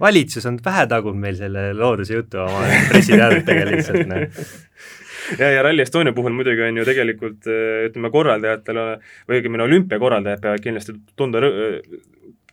[0.01, 4.27] valitsus on pähe tagunud meil selle looduse jutu oma pressiteadetega lihtsalt, noh
[5.39, 8.82] ja, ja Rally Estonia puhul muidugi on ju tegelikult äh, ütleme, korraldajatel
[9.30, 11.43] või õigemini olümpiakorraldajad peavad kindlasti tunda,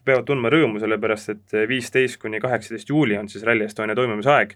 [0.08, 4.54] peavad tundma rõõmu, sellepärast et viisteist kuni kaheksateist juuli on siis Rally Estonia toimumise aeg.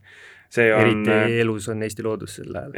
[0.52, 2.74] See on eriti elus on Eesti loodus sel ajal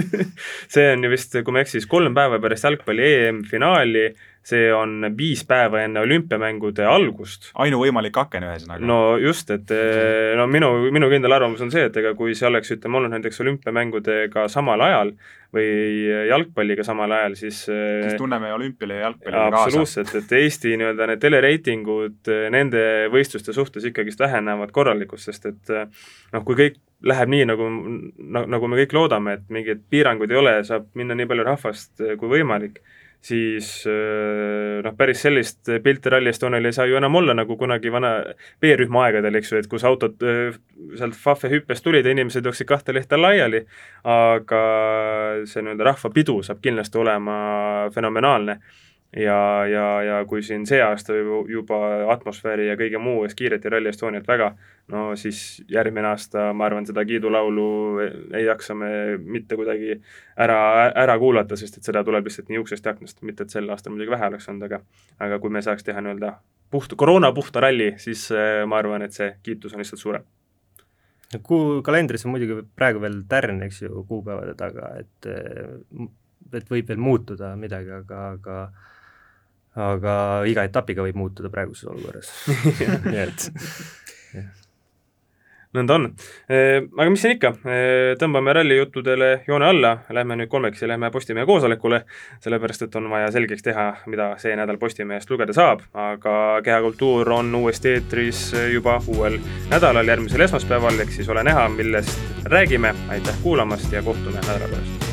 [0.74, 4.06] see on ju vist, kui ma ei eksi, siis kolm päeva pärast jalgpalli EM-finaali,
[4.44, 7.50] see on viis päeva enne olümpiamängude algust.
[7.66, 8.88] ainuvõimalik aken ühesõnaga.
[8.88, 12.48] no just, et eh, no minu, minu kindel arvamus on see, et ega kui see
[12.48, 15.14] oleks, ütleme, olnud näiteks olümpiamängudega samal ajal
[15.54, 19.68] või jalgpalliga samal ajal, siis eh, siis tunneme olümpiale ja jalgpallile kaasa.
[19.68, 22.82] absoluutselt, et Eesti nii-öelda need telereitingud eh, nende
[23.14, 27.68] võistluste suhtes ikkagist vähenevad korralikult, sest et noh, kui kõik läheb nii, nagu,
[28.56, 32.30] nagu me kõik loodame, et mingeid piiranguid ei ole, saab minna nii palju rahvast kui
[32.38, 32.80] võimalik
[33.24, 37.92] siis äh, noh, päris sellist pilti Rally Estonial ei saa ju enam olla, nagu kunagi
[37.92, 38.14] vana
[38.60, 40.56] B-rühma aegadel, eks ju, et kus autod äh,
[40.98, 43.64] sealt Fafe hüppest tulid ja inimesed jooksid kahte lehte laiali,
[44.04, 44.64] aga
[45.48, 47.36] see nii-öelda rahvapidu saab kindlasti olema
[47.94, 48.60] fenomenaalne
[49.16, 51.14] ja, ja, ja kui siin see aasta
[51.48, 51.80] juba
[52.12, 54.50] atmosfääri ja kõige muu eest kiireti Rally Estoniat väga,
[54.92, 57.66] no siis järgmine aasta, ma arvan, seda kiidulaulu
[58.34, 60.00] ei jaksa me mitte kuidagi
[60.36, 60.58] ära,
[61.04, 63.94] ära kuulata, sest et seda tuleb lihtsalt nii uksest ja aknast, mitte et sel aastal
[63.94, 64.82] muidugi vähe oleks olnud, aga
[65.28, 66.34] aga kui me saaks teha nii-öelda
[66.74, 70.26] puht, koroonapuhta ralli, siis äh, ma arvan, et see kiitus on lihtsalt suurem.
[71.42, 75.30] Kuu kalendris on muidugi praegu veel tärn, eks ju, kuupäevade taga, et
[76.54, 78.58] et võib veel muutuda midagi, aga, aga
[79.74, 80.16] aga
[80.50, 82.30] iga etapiga võib muutuda praeguses olukorras.
[83.08, 83.48] Nii et
[85.74, 86.04] nõnda on.
[86.98, 87.50] Aga mis siin ikka,
[88.20, 92.04] tõmbame rallijuttudele joone alla, lähme nüüd kolmekesi, lähme Postimehe koosolekule,
[92.44, 97.54] sellepärast et on vaja selgeks teha, mida see nädal Postimehest lugeda saab, aga Kehakultuur on
[97.58, 99.40] uuesti eetris juba uuel
[99.72, 105.03] nädalal, järgmisel esmaspäeval, ehk siis ole näha, millest räägime, aitäh kuulamast ja kohtume nädala pärast!